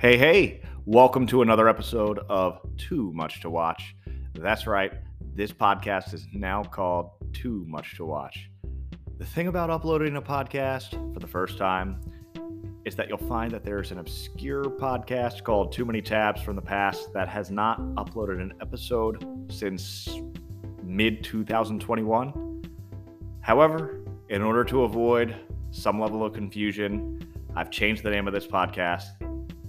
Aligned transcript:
Hey, 0.00 0.16
hey, 0.16 0.62
welcome 0.86 1.26
to 1.26 1.42
another 1.42 1.68
episode 1.68 2.20
of 2.30 2.58
Too 2.78 3.12
Much 3.12 3.42
to 3.42 3.50
Watch. 3.50 3.94
That's 4.34 4.66
right, 4.66 4.94
this 5.34 5.52
podcast 5.52 6.14
is 6.14 6.26
now 6.32 6.64
called 6.64 7.10
Too 7.34 7.66
Much 7.68 7.96
to 7.96 8.06
Watch. 8.06 8.48
The 9.18 9.26
thing 9.26 9.48
about 9.48 9.68
uploading 9.68 10.16
a 10.16 10.22
podcast 10.22 10.92
for 11.12 11.20
the 11.20 11.26
first 11.26 11.58
time 11.58 12.00
is 12.86 12.96
that 12.96 13.10
you'll 13.10 13.18
find 13.18 13.50
that 13.50 13.62
there's 13.62 13.92
an 13.92 13.98
obscure 13.98 14.64
podcast 14.64 15.44
called 15.44 15.70
Too 15.70 15.84
Many 15.84 16.00
Tabs 16.00 16.40
from 16.40 16.56
the 16.56 16.62
past 16.62 17.12
that 17.12 17.28
has 17.28 17.50
not 17.50 17.78
uploaded 17.96 18.40
an 18.40 18.54
episode 18.62 19.52
since 19.52 20.08
mid 20.82 21.22
2021. 21.22 22.64
However, 23.42 24.00
in 24.30 24.40
order 24.40 24.64
to 24.64 24.84
avoid 24.84 25.36
some 25.72 26.00
level 26.00 26.24
of 26.24 26.32
confusion, 26.32 27.20
I've 27.54 27.70
changed 27.70 28.02
the 28.02 28.10
name 28.10 28.26
of 28.26 28.32
this 28.32 28.46
podcast. 28.46 29.19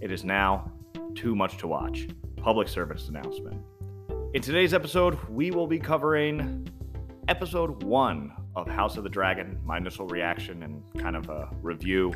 It 0.02 0.12
is 0.12 0.24
now 0.24 0.72
Too 1.14 1.36
Much 1.36 1.58
to 1.58 1.68
Watch. 1.68 2.08
Public 2.38 2.68
service 2.68 3.08
announcement. 3.08 3.62
In 4.34 4.42
today's 4.42 4.74
episode, 4.74 5.20
we 5.30 5.52
will 5.52 5.68
be 5.68 5.78
covering 5.78 6.68
episode 7.28 7.84
one 7.84 8.34
of 8.56 8.68
House 8.68 8.98
of 8.98 9.04
the 9.04 9.10
Dragon, 9.10 9.60
my 9.64 9.78
initial 9.78 10.08
reaction 10.08 10.64
and 10.64 10.82
kind 10.98 11.16
of 11.16 11.30
a 11.30 11.50
review. 11.62 12.12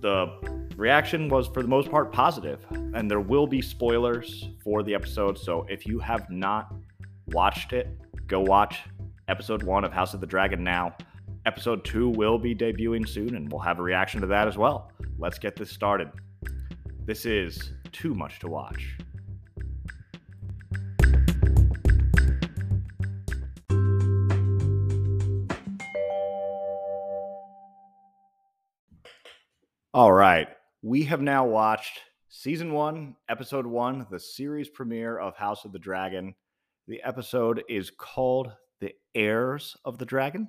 The 0.00 0.32
reaction 0.76 1.28
was, 1.28 1.48
for 1.48 1.60
the 1.60 1.68
most 1.68 1.90
part, 1.90 2.10
positive, 2.10 2.64
and 2.70 3.10
there 3.10 3.20
will 3.20 3.46
be 3.46 3.60
spoilers 3.60 4.48
for 4.64 4.82
the 4.82 4.94
episode. 4.94 5.38
So 5.38 5.66
if 5.68 5.86
you 5.86 5.98
have 5.98 6.30
not 6.30 6.72
watched 7.26 7.74
it, 7.74 7.86
go 8.28 8.40
watch 8.40 8.78
episode 9.28 9.62
one 9.62 9.84
of 9.84 9.92
House 9.92 10.14
of 10.14 10.22
the 10.22 10.26
Dragon 10.26 10.64
now. 10.64 10.96
Episode 11.44 11.84
two 11.84 12.08
will 12.08 12.38
be 12.38 12.54
debuting 12.54 13.06
soon, 13.06 13.36
and 13.36 13.52
we'll 13.52 13.60
have 13.60 13.78
a 13.78 13.82
reaction 13.82 14.22
to 14.22 14.26
that 14.28 14.48
as 14.48 14.56
well. 14.56 14.90
Let's 15.18 15.38
get 15.38 15.54
this 15.54 15.70
started. 15.70 16.10
This 17.06 17.24
is 17.26 17.72
Too 17.92 18.14
Much 18.14 18.38
to 18.40 18.48
Watch. 18.48 18.96
All 29.92 30.12
right. 30.12 30.48
We 30.82 31.02
have 31.04 31.20
now 31.20 31.46
watched 31.46 32.00
season 32.28 32.72
one, 32.72 33.16
episode 33.28 33.66
one, 33.66 34.06
the 34.10 34.20
series 34.20 34.68
premiere 34.68 35.18
of 35.18 35.36
House 35.36 35.64
of 35.64 35.72
the 35.72 35.78
Dragon. 35.78 36.34
The 36.86 37.02
episode 37.02 37.64
is 37.68 37.90
called 37.90 38.52
The 38.80 38.94
Heirs 39.14 39.76
of 39.84 39.98
the 39.98 40.06
Dragon. 40.06 40.48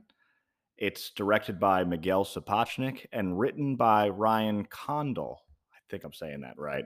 It's 0.78 1.10
directed 1.12 1.60
by 1.60 1.84
Miguel 1.86 2.24
Sapochnik 2.24 3.08
and 3.12 3.40
written 3.40 3.78
by 3.78 4.10
Ryan 4.10 4.66
Condal. 4.66 5.42
Think 5.92 6.04
I'm 6.04 6.14
saying 6.14 6.42
that 6.42 6.58
right. 6.58 6.86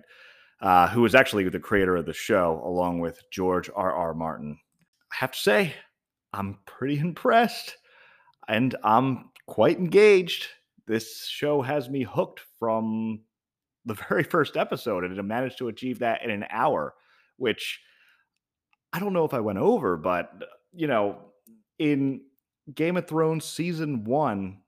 Uh, 0.60 0.88
who 0.90 1.06
is 1.06 1.16
actually 1.16 1.48
the 1.48 1.60
creator 1.60 1.96
of 1.96 2.06
the 2.06 2.14
show, 2.14 2.62
along 2.66 3.00
with 3.00 3.22
George 3.32 3.70
R. 3.76 3.94
R. 3.94 4.14
Martin. 4.14 4.58
I 5.12 5.16
have 5.20 5.32
to 5.32 5.40
say, 5.40 5.74
I'm 6.34 6.58
pretty 6.66 7.00
impressed 7.00 7.78
and 8.48 8.76
I'm 8.84 9.32
quite 9.48 9.78
engaged 9.78 10.48
this 10.88 11.26
show 11.26 11.62
has 11.62 11.90
me 11.90 12.04
hooked 12.04 12.42
from 12.60 13.22
the 13.86 13.94
very 14.10 14.24
first 14.24 14.58
episode, 14.58 15.04
and 15.04 15.18
it 15.18 15.24
managed 15.24 15.58
to 15.60 15.68
achieve 15.68 16.00
that 16.00 16.24
in 16.24 16.30
an 16.30 16.46
hour, 16.50 16.94
which 17.38 17.80
I 18.94 19.00
don't 19.00 19.14
know 19.14 19.26
if 19.26 19.34
I 19.34 19.40
went 19.40 19.60
over, 19.60 19.98
but 19.98 20.32
you 20.74 20.88
know, 20.88 21.20
in 21.80 22.22
Game 22.74 22.98
of 22.98 23.08
Thrones 23.08 23.46
season 23.46 24.04
one, 24.04 24.62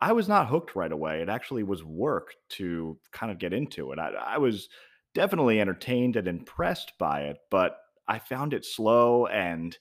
I 0.00 0.12
was 0.12 0.28
not 0.28 0.48
hooked 0.48 0.76
right 0.76 0.92
away. 0.92 1.22
It 1.22 1.28
actually 1.28 1.62
was 1.62 1.84
work 1.84 2.34
to 2.50 2.98
kind 3.12 3.32
of 3.32 3.38
get 3.38 3.52
into 3.52 3.92
it. 3.92 3.98
I, 3.98 4.10
I 4.10 4.38
was 4.38 4.68
definitely 5.14 5.60
entertained 5.60 6.16
and 6.16 6.28
impressed 6.28 6.92
by 6.98 7.22
it, 7.22 7.38
but 7.50 7.78
I 8.06 8.18
found 8.18 8.52
it 8.52 8.64
slow 8.64 9.26
and 9.26 9.76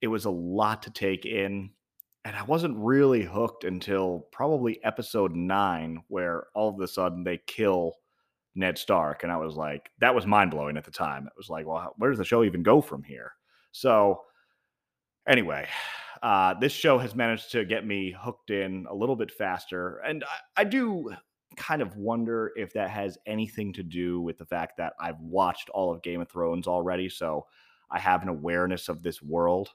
it 0.00 0.08
was 0.08 0.24
a 0.24 0.30
lot 0.30 0.82
to 0.84 0.90
take 0.90 1.26
in 1.26 1.70
and 2.24 2.36
I 2.36 2.42
wasn't 2.42 2.76
really 2.76 3.22
hooked 3.22 3.64
until 3.64 4.26
probably 4.32 4.84
episode 4.84 5.34
nine, 5.34 6.02
where 6.08 6.48
all 6.54 6.68
of 6.68 6.80
a 6.80 6.86
sudden 6.86 7.24
they 7.24 7.40
kill 7.46 7.94
Ned 8.54 8.76
Stark, 8.76 9.22
and 9.22 9.32
I 9.32 9.36
was 9.38 9.54
like, 9.54 9.90
that 10.00 10.14
was 10.14 10.26
mind 10.26 10.50
blowing 10.50 10.76
at 10.76 10.84
the 10.84 10.90
time. 10.90 11.26
It 11.26 11.32
was 11.38 11.48
like, 11.48 11.66
well, 11.66 11.94
where 11.96 12.10
does 12.10 12.18
the 12.18 12.26
show 12.26 12.44
even 12.44 12.62
go 12.62 12.82
from 12.82 13.02
here? 13.02 13.32
So, 13.72 14.20
anyway, 15.26 15.68
uh, 16.22 16.54
this 16.60 16.72
show 16.72 16.98
has 16.98 17.14
managed 17.14 17.52
to 17.52 17.64
get 17.64 17.86
me 17.86 18.14
hooked 18.18 18.50
in 18.50 18.86
a 18.90 18.94
little 18.94 19.16
bit 19.16 19.30
faster, 19.30 19.98
and 19.98 20.24
I, 20.24 20.62
I 20.62 20.64
do 20.64 21.10
kind 21.56 21.82
of 21.82 21.96
wonder 21.96 22.52
if 22.56 22.72
that 22.72 22.88
has 22.90 23.18
anything 23.26 23.72
to 23.74 23.82
do 23.82 24.20
with 24.20 24.38
the 24.38 24.46
fact 24.46 24.76
that 24.78 24.94
I've 25.00 25.20
watched 25.20 25.68
all 25.70 25.92
of 25.92 26.02
Game 26.02 26.20
of 26.20 26.28
Thrones 26.28 26.66
already, 26.66 27.08
so 27.08 27.46
I 27.90 27.98
have 27.98 28.22
an 28.22 28.28
awareness 28.28 28.88
of 28.88 29.02
this 29.02 29.20
world. 29.20 29.70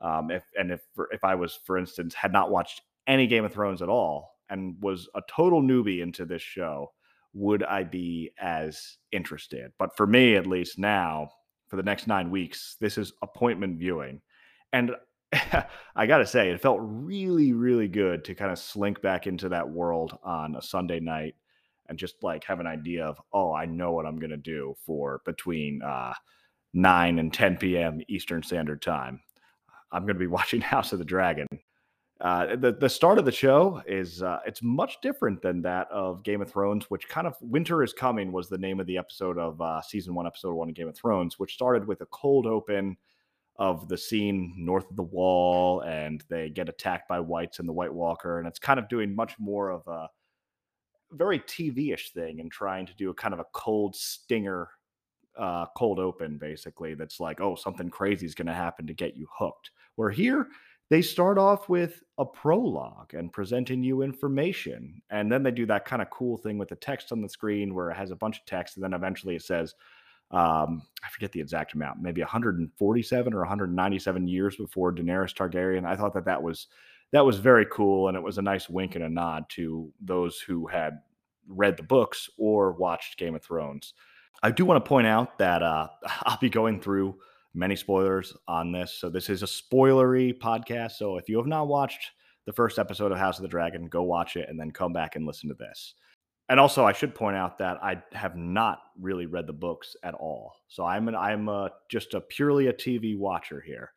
Um, 0.00 0.30
if 0.30 0.44
and 0.58 0.70
if 0.70 0.82
if 1.10 1.24
I 1.24 1.34
was, 1.34 1.58
for 1.64 1.78
instance, 1.78 2.14
had 2.14 2.32
not 2.32 2.50
watched 2.50 2.82
any 3.06 3.26
Game 3.26 3.44
of 3.44 3.52
Thrones 3.52 3.82
at 3.82 3.88
all 3.88 4.36
and 4.50 4.76
was 4.80 5.08
a 5.14 5.22
total 5.28 5.62
newbie 5.62 6.02
into 6.02 6.24
this 6.24 6.42
show, 6.42 6.92
would 7.32 7.62
I 7.64 7.84
be 7.84 8.30
as 8.38 8.98
interested? 9.12 9.72
But 9.78 9.96
for 9.96 10.06
me, 10.06 10.36
at 10.36 10.46
least 10.46 10.78
now, 10.78 11.30
for 11.68 11.76
the 11.76 11.82
next 11.82 12.06
nine 12.06 12.30
weeks, 12.30 12.76
this 12.80 12.98
is 12.98 13.12
appointment 13.22 13.78
viewing, 13.78 14.20
and 14.72 14.92
I 15.96 16.06
gotta 16.06 16.26
say, 16.26 16.50
it 16.50 16.60
felt 16.60 16.80
really, 16.82 17.52
really 17.52 17.88
good 17.88 18.24
to 18.26 18.34
kind 18.34 18.52
of 18.52 18.58
slink 18.58 19.00
back 19.00 19.26
into 19.26 19.48
that 19.50 19.68
world 19.68 20.18
on 20.22 20.56
a 20.56 20.62
Sunday 20.62 21.00
night 21.00 21.34
and 21.88 21.98
just 21.98 22.22
like 22.22 22.44
have 22.44 22.60
an 22.60 22.66
idea 22.66 23.04
of, 23.04 23.20
oh, 23.32 23.52
I 23.52 23.66
know 23.66 23.92
what 23.92 24.06
I'm 24.06 24.18
gonna 24.18 24.36
do 24.36 24.74
for 24.84 25.22
between 25.24 25.82
uh, 25.82 26.12
9 26.74 27.18
and 27.18 27.32
10 27.32 27.56
p.m. 27.56 28.00
Eastern 28.08 28.42
Standard 28.42 28.82
Time. 28.82 29.20
I'm 29.90 30.02
going 30.02 30.14
to 30.14 30.20
be 30.20 30.26
watching 30.28 30.60
House 30.60 30.92
of 30.92 30.98
the 30.98 31.04
Dragon. 31.04 31.46
Uh, 32.20 32.54
the 32.54 32.70
the 32.70 32.88
start 32.88 33.18
of 33.18 33.24
the 33.24 33.32
show 33.32 33.82
is 33.84 34.22
uh, 34.22 34.38
it's 34.46 34.62
much 34.62 35.00
different 35.02 35.42
than 35.42 35.60
that 35.62 35.88
of 35.90 36.22
Game 36.22 36.40
of 36.40 36.48
Thrones, 36.48 36.88
which 36.88 37.08
kind 37.08 37.26
of 37.26 37.34
Winter 37.40 37.82
is 37.82 37.92
Coming 37.92 38.30
was 38.30 38.48
the 38.48 38.58
name 38.58 38.78
of 38.78 38.86
the 38.86 38.96
episode 38.96 39.38
of 39.38 39.60
uh, 39.60 39.82
season 39.82 40.14
one, 40.14 40.24
episode 40.24 40.54
one 40.54 40.68
of 40.68 40.74
Game 40.76 40.86
of 40.86 40.96
Thrones, 40.96 41.40
which 41.40 41.54
started 41.54 41.84
with 41.84 42.00
a 42.00 42.06
cold 42.06 42.46
open 42.46 42.96
of 43.62 43.86
the 43.86 43.96
scene 43.96 44.52
north 44.58 44.90
of 44.90 44.96
the 44.96 45.04
wall, 45.04 45.82
and 45.82 46.24
they 46.28 46.50
get 46.50 46.68
attacked 46.68 47.08
by 47.08 47.20
whites 47.20 47.60
and 47.60 47.68
the 47.68 47.72
White 47.72 47.94
Walker, 47.94 48.40
and 48.40 48.48
it's 48.48 48.58
kind 48.58 48.80
of 48.80 48.88
doing 48.88 49.14
much 49.14 49.34
more 49.38 49.70
of 49.70 49.86
a 49.86 50.08
very 51.12 51.38
TV-ish 51.38 52.12
thing 52.12 52.40
and 52.40 52.50
trying 52.50 52.86
to 52.86 52.94
do 52.96 53.10
a 53.10 53.14
kind 53.14 53.32
of 53.32 53.38
a 53.38 53.46
cold 53.54 53.94
stinger 53.94 54.68
uh, 55.38 55.66
cold 55.76 56.00
open, 56.00 56.38
basically, 56.38 56.94
that's 56.94 57.20
like, 57.20 57.40
oh, 57.40 57.54
something 57.54 57.88
crazy 57.88 58.26
is 58.26 58.34
going 58.34 58.48
to 58.48 58.52
happen 58.52 58.84
to 58.88 58.94
get 58.94 59.16
you 59.16 59.28
hooked. 59.32 59.70
Where 59.94 60.10
here, 60.10 60.48
they 60.90 61.00
start 61.00 61.38
off 61.38 61.68
with 61.68 62.02
a 62.18 62.24
prologue 62.24 63.14
and 63.14 63.32
presenting 63.32 63.84
you 63.84 64.02
information. 64.02 65.00
And 65.08 65.30
then 65.30 65.44
they 65.44 65.52
do 65.52 65.66
that 65.66 65.84
kind 65.84 66.02
of 66.02 66.10
cool 66.10 66.36
thing 66.36 66.58
with 66.58 66.68
the 66.68 66.76
text 66.76 67.12
on 67.12 67.22
the 67.22 67.28
screen 67.28 67.74
where 67.74 67.90
it 67.90 67.96
has 67.96 68.10
a 68.10 68.16
bunch 68.16 68.38
of 68.38 68.44
text. 68.44 68.76
And 68.76 68.82
then 68.82 68.92
eventually 68.92 69.36
it 69.36 69.42
says, 69.42 69.72
um, 70.32 70.82
I 71.04 71.08
forget 71.10 71.32
the 71.32 71.40
exact 71.40 71.74
amount, 71.74 72.00
maybe 72.00 72.22
147 72.22 73.34
or 73.34 73.38
197 73.38 74.28
years 74.28 74.56
before 74.56 74.92
Daenerys 74.92 75.34
Targaryen. 75.34 75.84
I 75.84 75.96
thought 75.96 76.14
that 76.14 76.24
that 76.24 76.42
was 76.42 76.68
that 77.12 77.26
was 77.26 77.38
very 77.38 77.66
cool, 77.70 78.08
and 78.08 78.16
it 78.16 78.22
was 78.22 78.38
a 78.38 78.42
nice 78.42 78.70
wink 78.70 78.94
and 78.94 79.04
a 79.04 79.08
nod 79.08 79.44
to 79.50 79.92
those 80.00 80.40
who 80.40 80.66
had 80.66 81.00
read 81.46 81.76
the 81.76 81.82
books 81.82 82.30
or 82.38 82.72
watched 82.72 83.18
Game 83.18 83.34
of 83.34 83.42
Thrones. 83.42 83.92
I 84.42 84.50
do 84.50 84.64
want 84.64 84.82
to 84.82 84.88
point 84.88 85.06
out 85.06 85.38
that 85.38 85.62
uh, 85.62 85.88
I'll 86.22 86.38
be 86.38 86.48
going 86.48 86.80
through 86.80 87.16
many 87.54 87.76
spoilers 87.76 88.34
on 88.48 88.72
this. 88.72 88.94
So 88.94 89.10
this 89.10 89.28
is 89.28 89.42
a 89.42 89.46
spoilery 89.46 90.36
podcast. 90.36 90.92
So 90.92 91.18
if 91.18 91.28
you 91.28 91.36
have 91.36 91.46
not 91.46 91.68
watched 91.68 92.12
the 92.46 92.52
first 92.52 92.78
episode 92.78 93.12
of 93.12 93.18
House 93.18 93.38
of 93.38 93.42
the 93.42 93.48
Dragon, 93.48 93.86
go 93.86 94.02
watch 94.02 94.36
it 94.36 94.48
and 94.48 94.58
then 94.58 94.70
come 94.70 94.92
back 94.92 95.16
and 95.16 95.26
listen 95.26 95.48
to 95.50 95.54
this. 95.54 95.94
And 96.52 96.60
also, 96.60 96.84
I 96.84 96.92
should 96.92 97.14
point 97.14 97.34
out 97.34 97.56
that 97.58 97.82
I 97.82 98.02
have 98.12 98.36
not 98.36 98.82
really 99.00 99.24
read 99.24 99.46
the 99.46 99.54
books 99.54 99.96
at 100.02 100.12
all. 100.12 100.52
So 100.68 100.84
I'm 100.84 101.08
an 101.08 101.14
I'm 101.14 101.48
a, 101.48 101.70
just 101.88 102.12
a 102.12 102.20
purely 102.20 102.66
a 102.66 102.74
TV 102.74 103.16
watcher 103.16 103.62
here. 103.62 103.92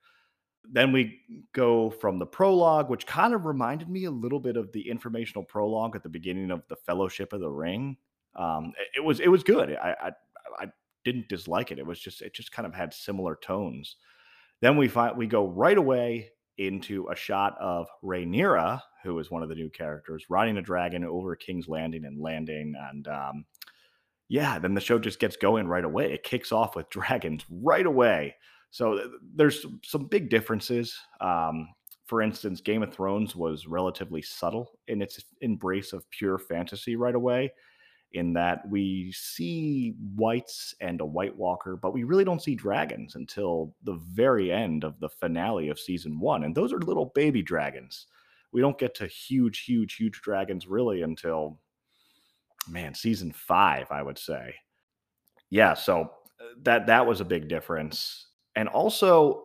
Then 0.63 0.94
we 0.94 1.19
go 1.52 1.90
from 1.90 2.18
the 2.18 2.25
prologue, 2.25 2.90
which 2.90 3.06
kind 3.06 3.34
of 3.34 3.44
reminded 3.46 3.90
me 3.90 4.06
a 4.06 4.10
little 4.10 4.40
bit 4.40 4.56
of 4.56 4.72
the 4.72 4.90
informational 4.90 5.44
prologue 5.44 5.98
at 5.98 6.04
the 6.04 6.07
beginning 6.07 6.50
of 6.50 6.63
the 6.69 6.78
Fellowship 6.78 7.34
of 7.34 7.42
the 7.42 7.50
Ring. 7.50 7.98
Um, 8.38 8.72
it, 8.96 9.04
was 9.04 9.19
it 9.19 9.28
was 9.28 9.44
good. 9.44 9.75
I, 9.75 9.94
I 10.02 10.12
I 10.57 10.68
didn't 11.04 11.28
dislike 11.28 11.72
it. 11.74 11.80
It 11.80 11.86
was 11.86 12.00
just 12.00 12.22
it 12.22 12.34
just 12.34 12.54
kind 12.54 12.66
of 12.66 12.74
had 12.74 12.94
similar 12.94 13.36
tones. 13.36 13.98
Then 14.62 14.78
we 14.78 14.88
find 14.88 15.18
we 15.18 15.28
go 15.28 15.46
right 15.46 15.78
away 15.78 16.30
into 16.57 17.07
a 17.10 17.16
shot 17.16 17.56
of 17.60 17.88
Rhaenyra, 18.04 18.81
who 19.04 19.19
is 19.19 19.30
one 19.30 19.44
of 19.44 19.50
the 19.50 19.56
new 19.56 19.69
characters, 19.69 20.25
riding 20.30 20.57
a 20.57 20.62
dragon 20.62 21.04
over 21.04 21.36
King's 21.36 21.68
Landing 21.68 22.06
and 22.06 22.19
landing, 22.19 22.74
and 22.92 23.07
um, 23.07 23.46
yeah, 24.28 24.57
then 24.60 24.74
the 24.74 24.81
show 24.81 24.98
just 24.98 25.19
gets 25.19 25.38
going 25.38 25.68
right 25.68 25.86
away. 25.86 26.12
It 26.12 26.24
kicks 26.24 26.52
off 26.52 26.75
with 26.75 26.90
dragons 26.92 27.46
right 27.50 27.86
away. 27.86 28.36
So 28.72 29.00
there's 29.36 29.66
some 29.84 30.06
big 30.07 30.30
differences. 30.30 30.98
Um, 31.22 31.69
for 32.06 32.22
instance, 32.22 32.62
Game 32.62 32.84
of 32.84 32.94
Thrones 32.94 33.36
was 33.36 33.68
relatively 33.68 34.22
subtle 34.22 34.72
in 34.88 35.02
its 35.02 35.24
embrace 35.42 35.94
of 35.94 36.10
pure 36.12 36.38
fantasy 36.38 36.96
right 36.96 37.16
away 37.16 37.52
in 38.15 38.33
that 38.33 38.67
we 38.69 39.12
see 39.12 39.95
whites 40.15 40.73
and 40.79 41.01
a 41.01 41.06
White 41.06 41.35
Walker, 41.35 41.75
but 41.75 41.94
we 41.94 42.03
really 42.03 42.23
don't 42.23 42.41
see 42.41 42.56
dragons 42.56 43.15
until 43.15 43.75
the 43.83 44.00
very 44.13 44.51
end 44.51 44.83
of 44.83 45.00
the 45.00 45.09
finale 45.09 45.69
of 45.69 45.79
season 45.79 46.19
one. 46.19 46.44
And 46.44 46.56
those 46.56 46.73
are 46.73 46.79
little 46.79 47.12
baby 47.13 47.41
dragons. 47.41 48.07
We 48.51 48.62
don't 48.62 48.77
get 48.77 48.95
to 48.95 49.07
huge, 49.07 49.65
huge, 49.65 49.95
huge 49.95 50.21
dragons 50.21 50.65
really 50.65 51.01
until, 51.01 51.59
man, 52.69 52.95
season 52.95 53.31
five, 53.31 53.91
I 53.91 54.01
would 54.01 54.18
say. 54.18 54.56
Yeah, 55.50 55.73
so 55.73 56.11
uh, 56.39 56.45
that 56.63 56.88
that 56.88 57.06
was 57.06 57.21
a 57.21 57.25
big 57.25 57.50
difference. 57.50 58.27
And 58.56 58.69
also, 58.69 59.44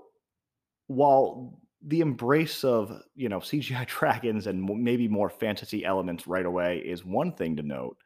while 0.87 1.61
the 1.87 2.01
embrace 2.01 2.63
of 2.63 3.03
you 3.15 3.29
know 3.29 3.41
CGI 3.41 3.87
dragons 3.99 4.47
and 4.47 4.65
maybe 4.83 5.09
more 5.09 5.31
fantasy 5.31 5.85
elements 5.85 6.27
right 6.27 6.47
away 6.47 6.79
is 6.79 7.05
one 7.05 7.33
thing 7.33 7.57
to 7.57 7.63
note. 7.63 7.97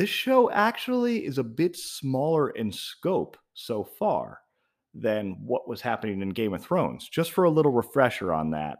This 0.00 0.08
show 0.08 0.50
actually 0.50 1.26
is 1.26 1.36
a 1.36 1.44
bit 1.44 1.76
smaller 1.76 2.48
in 2.48 2.72
scope 2.72 3.36
so 3.52 3.84
far 3.84 4.38
than 4.94 5.36
what 5.44 5.68
was 5.68 5.82
happening 5.82 6.22
in 6.22 6.30
Game 6.30 6.54
of 6.54 6.64
Thrones. 6.64 7.06
Just 7.06 7.32
for 7.32 7.44
a 7.44 7.50
little 7.50 7.70
refresher 7.70 8.32
on 8.32 8.48
that, 8.52 8.78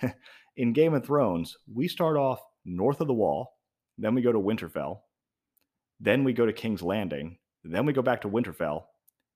in 0.56 0.72
Game 0.72 0.94
of 0.94 1.04
Thrones, 1.04 1.56
we 1.74 1.88
start 1.88 2.16
off 2.16 2.40
north 2.64 3.00
of 3.00 3.08
the 3.08 3.12
wall, 3.12 3.58
then 3.98 4.14
we 4.14 4.22
go 4.22 4.30
to 4.30 4.38
Winterfell, 4.38 5.00
then 5.98 6.22
we 6.22 6.32
go 6.32 6.46
to 6.46 6.52
King's 6.52 6.82
Landing, 6.82 7.38
then 7.64 7.84
we 7.84 7.92
go 7.92 8.00
back 8.00 8.20
to 8.20 8.28
Winterfell, 8.28 8.84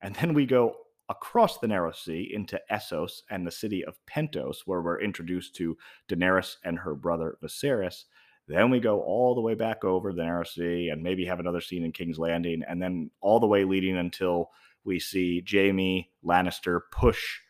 and 0.02 0.14
then 0.14 0.34
we 0.34 0.46
go 0.46 0.76
across 1.08 1.58
the 1.58 1.66
Narrow 1.66 1.90
Sea 1.90 2.30
into 2.32 2.60
Essos 2.70 3.22
and 3.28 3.44
the 3.44 3.50
city 3.50 3.84
of 3.84 3.98
Pentos, 4.06 4.58
where 4.66 4.82
we're 4.82 5.00
introduced 5.00 5.56
to 5.56 5.76
Daenerys 6.08 6.58
and 6.62 6.78
her 6.78 6.94
brother 6.94 7.38
Viserys. 7.42 8.04
Then 8.46 8.70
we 8.70 8.80
go 8.80 9.00
all 9.00 9.34
the 9.34 9.40
way 9.40 9.54
back 9.54 9.84
over 9.84 10.12
the 10.12 10.22
Narrow 10.22 10.44
Sea 10.44 10.90
and 10.90 11.02
maybe 11.02 11.24
have 11.24 11.40
another 11.40 11.60
scene 11.60 11.84
in 11.84 11.92
King's 11.92 12.18
Landing, 12.18 12.62
and 12.68 12.80
then 12.80 13.10
all 13.20 13.40
the 13.40 13.46
way 13.46 13.64
leading 13.64 13.96
until 13.96 14.50
we 14.84 14.98
see 14.98 15.42
Jaime 15.50 16.10
Lannister 16.24 16.80
push 16.92 17.40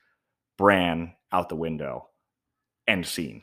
Bran 0.57 1.15
out 1.33 1.49
the 1.49 1.57
window. 1.57 2.09
End 2.87 3.07
scene. 3.07 3.43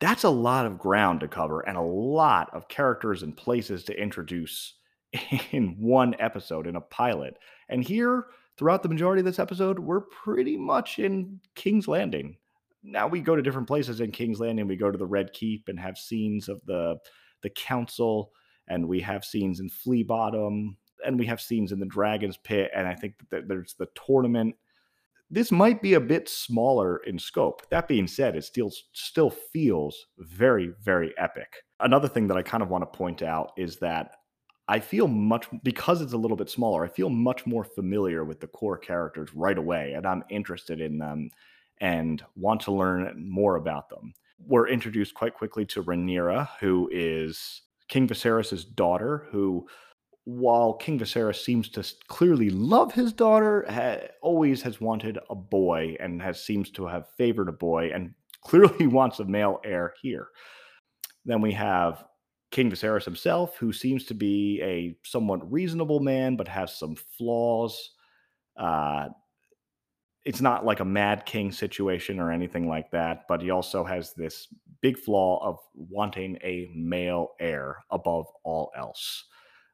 That's 0.00 0.24
a 0.24 0.30
lot 0.30 0.66
of 0.66 0.78
ground 0.78 1.20
to 1.20 1.28
cover 1.28 1.60
and 1.60 1.76
a 1.76 1.82
lot 1.82 2.48
of 2.54 2.68
characters 2.68 3.22
and 3.22 3.36
places 3.36 3.84
to 3.84 4.00
introduce 4.00 4.74
in 5.52 5.76
one 5.78 6.14
episode 6.18 6.66
in 6.66 6.76
a 6.76 6.80
pilot. 6.80 7.38
And 7.68 7.82
here, 7.82 8.26
throughout 8.56 8.82
the 8.82 8.88
majority 8.88 9.20
of 9.20 9.26
this 9.26 9.38
episode, 9.38 9.78
we're 9.78 10.02
pretty 10.02 10.56
much 10.56 10.98
in 10.98 11.40
King's 11.54 11.88
Landing. 11.88 12.36
Now 12.86 13.08
we 13.08 13.20
go 13.20 13.34
to 13.34 13.42
different 13.42 13.66
places 13.66 14.00
in 14.00 14.12
King's 14.12 14.38
Landing. 14.38 14.68
We 14.68 14.76
go 14.76 14.90
to 14.90 14.98
the 14.98 15.06
Red 15.06 15.32
Keep 15.32 15.68
and 15.68 15.78
have 15.78 15.98
scenes 15.98 16.48
of 16.48 16.64
the 16.66 16.96
the 17.42 17.50
council, 17.50 18.30
and 18.68 18.88
we 18.88 19.00
have 19.00 19.24
scenes 19.24 19.60
in 19.60 19.68
Flea 19.68 20.02
Bottom, 20.02 20.76
and 21.04 21.18
we 21.18 21.26
have 21.26 21.40
scenes 21.40 21.72
in 21.72 21.80
the 21.80 21.86
Dragon's 21.86 22.36
Pit, 22.38 22.70
and 22.74 22.86
I 22.86 22.94
think 22.94 23.14
that 23.30 23.48
there's 23.48 23.74
the 23.78 23.88
tournament. 24.06 24.54
This 25.28 25.50
might 25.50 25.82
be 25.82 25.94
a 25.94 26.00
bit 26.00 26.28
smaller 26.28 26.98
in 26.98 27.18
scope. 27.18 27.68
That 27.70 27.88
being 27.88 28.06
said, 28.06 28.36
it 28.36 28.44
still 28.44 28.72
still 28.92 29.30
feels 29.30 30.06
very 30.18 30.72
very 30.80 31.12
epic. 31.18 31.52
Another 31.80 32.08
thing 32.08 32.28
that 32.28 32.36
I 32.36 32.42
kind 32.42 32.62
of 32.62 32.70
want 32.70 32.82
to 32.82 32.98
point 32.98 33.22
out 33.22 33.52
is 33.56 33.78
that 33.78 34.12
I 34.68 34.78
feel 34.80 35.08
much 35.08 35.48
because 35.62 36.00
it's 36.00 36.12
a 36.12 36.18
little 36.18 36.36
bit 36.36 36.50
smaller. 36.50 36.84
I 36.84 36.88
feel 36.88 37.10
much 37.10 37.46
more 37.46 37.64
familiar 37.64 38.24
with 38.24 38.40
the 38.40 38.46
core 38.46 38.78
characters 38.78 39.34
right 39.34 39.58
away, 39.58 39.94
and 39.94 40.06
I'm 40.06 40.24
interested 40.30 40.80
in 40.80 40.98
them 40.98 41.30
and 41.80 42.22
want 42.34 42.60
to 42.62 42.72
learn 42.72 43.12
more 43.28 43.56
about 43.56 43.88
them. 43.88 44.14
We're 44.38 44.68
introduced 44.68 45.14
quite 45.14 45.34
quickly 45.34 45.64
to 45.66 45.82
Rhaenyra, 45.82 46.48
who 46.60 46.88
is 46.92 47.62
King 47.88 48.08
Viserys' 48.08 48.74
daughter, 48.74 49.26
who, 49.30 49.66
while 50.24 50.74
King 50.74 50.98
Viserys 50.98 51.42
seems 51.42 51.68
to 51.70 51.84
clearly 52.08 52.50
love 52.50 52.92
his 52.92 53.12
daughter, 53.12 53.64
ha- 53.68 54.08
always 54.22 54.62
has 54.62 54.80
wanted 54.80 55.18
a 55.30 55.34
boy 55.34 55.96
and 56.00 56.20
has 56.20 56.44
seems 56.44 56.70
to 56.72 56.86
have 56.86 57.08
favored 57.16 57.48
a 57.48 57.52
boy, 57.52 57.90
and 57.94 58.14
clearly 58.42 58.86
wants 58.86 59.20
a 59.20 59.24
male 59.24 59.60
heir 59.64 59.94
here. 60.00 60.28
Then 61.24 61.40
we 61.40 61.52
have 61.52 62.04
King 62.50 62.70
Viserys 62.70 63.04
himself, 63.04 63.56
who 63.58 63.72
seems 63.72 64.04
to 64.04 64.14
be 64.14 64.60
a 64.62 64.96
somewhat 65.04 65.50
reasonable 65.50 66.00
man, 66.00 66.36
but 66.36 66.48
has 66.48 66.76
some 66.78 66.96
flaws. 67.18 67.90
Uh, 68.56 69.08
it's 70.26 70.40
not 70.40 70.64
like 70.66 70.80
a 70.80 70.84
Mad 70.84 71.24
King 71.24 71.52
situation 71.52 72.18
or 72.18 72.32
anything 72.32 72.68
like 72.68 72.90
that, 72.90 73.26
but 73.28 73.40
he 73.40 73.50
also 73.50 73.84
has 73.84 74.12
this 74.14 74.48
big 74.80 74.98
flaw 74.98 75.38
of 75.40 75.56
wanting 75.72 76.36
a 76.42 76.68
male 76.74 77.28
heir 77.38 77.84
above 77.92 78.26
all 78.42 78.72
else, 78.76 79.24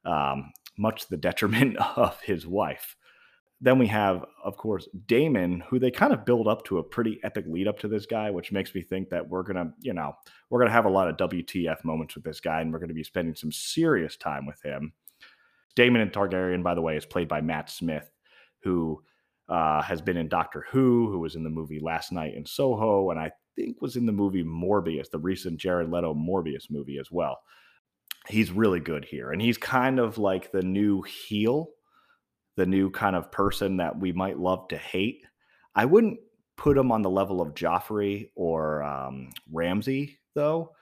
um, 0.04 0.52
much 0.76 1.04
to 1.04 1.10
the 1.10 1.16
detriment 1.16 1.78
of 1.96 2.20
his 2.20 2.46
wife. 2.46 2.96
Then 3.62 3.78
we 3.78 3.86
have, 3.86 4.26
of 4.44 4.58
course, 4.58 4.88
Daemon, 5.06 5.64
who 5.68 5.78
they 5.78 5.90
kind 5.90 6.12
of 6.12 6.26
build 6.26 6.46
up 6.46 6.66
to 6.66 6.78
a 6.78 6.82
pretty 6.82 7.18
epic 7.24 7.46
lead 7.48 7.66
up 7.66 7.78
to 7.78 7.88
this 7.88 8.04
guy, 8.04 8.30
which 8.30 8.52
makes 8.52 8.74
me 8.74 8.82
think 8.82 9.08
that 9.08 9.26
we're 9.26 9.44
gonna, 9.44 9.72
you 9.80 9.94
know, 9.94 10.12
we're 10.50 10.58
gonna 10.60 10.70
have 10.70 10.84
a 10.84 10.90
lot 10.90 11.08
of 11.08 11.30
WTF 11.30 11.82
moments 11.82 12.14
with 12.14 12.24
this 12.24 12.40
guy, 12.40 12.60
and 12.60 12.70
we're 12.70 12.78
gonna 12.78 12.92
be 12.92 13.04
spending 13.04 13.34
some 13.34 13.52
serious 13.52 14.18
time 14.18 14.44
with 14.44 14.60
him. 14.62 14.92
Daemon 15.76 16.02
and 16.02 16.12
Targaryen, 16.12 16.62
by 16.62 16.74
the 16.74 16.82
way, 16.82 16.98
is 16.98 17.06
played 17.06 17.28
by 17.28 17.40
Matt 17.40 17.70
Smith, 17.70 18.10
who 18.64 19.02
uh, 19.48 19.82
has 19.82 20.00
been 20.00 20.16
in 20.16 20.28
Doctor 20.28 20.66
Who, 20.70 21.10
who 21.10 21.18
was 21.18 21.34
in 21.34 21.44
the 21.44 21.50
movie 21.50 21.80
Last 21.80 22.12
Night 22.12 22.34
in 22.34 22.46
Soho, 22.46 23.10
and 23.10 23.20
I 23.20 23.32
think 23.56 23.80
was 23.80 23.96
in 23.96 24.06
the 24.06 24.12
movie 24.12 24.44
Morbius, 24.44 25.10
the 25.10 25.18
recent 25.18 25.58
Jared 25.58 25.90
Leto 25.90 26.14
Morbius 26.14 26.70
movie 26.70 26.98
as 26.98 27.10
well. 27.10 27.40
He's 28.28 28.52
really 28.52 28.80
good 28.80 29.04
here, 29.04 29.32
and 29.32 29.42
he's 29.42 29.58
kind 29.58 29.98
of 29.98 30.18
like 30.18 30.52
the 30.52 30.62
new 30.62 31.02
heel 31.02 31.70
the 32.56 32.66
new 32.66 32.90
kind 32.90 33.16
of 33.16 33.32
person 33.32 33.78
that 33.78 33.98
we 33.98 34.12
might 34.12 34.38
love 34.38 34.68
to 34.68 34.76
hate. 34.76 35.24
I 35.74 35.84
wouldn't 35.84 36.18
put 36.56 36.76
him 36.76 36.92
on 36.92 37.02
the 37.02 37.10
level 37.10 37.40
of 37.40 37.54
Joffrey 37.54 38.30
or 38.34 38.82
um, 38.82 39.30
Ramsay, 39.50 40.18
though, 40.34 40.72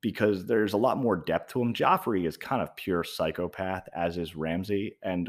because 0.00 0.46
there's 0.46 0.74
a 0.74 0.78
lot 0.78 0.96
more 0.96 1.16
depth 1.16 1.52
to 1.52 1.60
him. 1.60 1.74
Joffrey 1.74 2.26
is 2.26 2.36
kind 2.36 2.62
of 2.62 2.76
pure 2.76 3.02
psychopath, 3.02 3.88
as 3.94 4.16
is 4.16 4.36
Ramsay, 4.36 4.96
and 5.02 5.28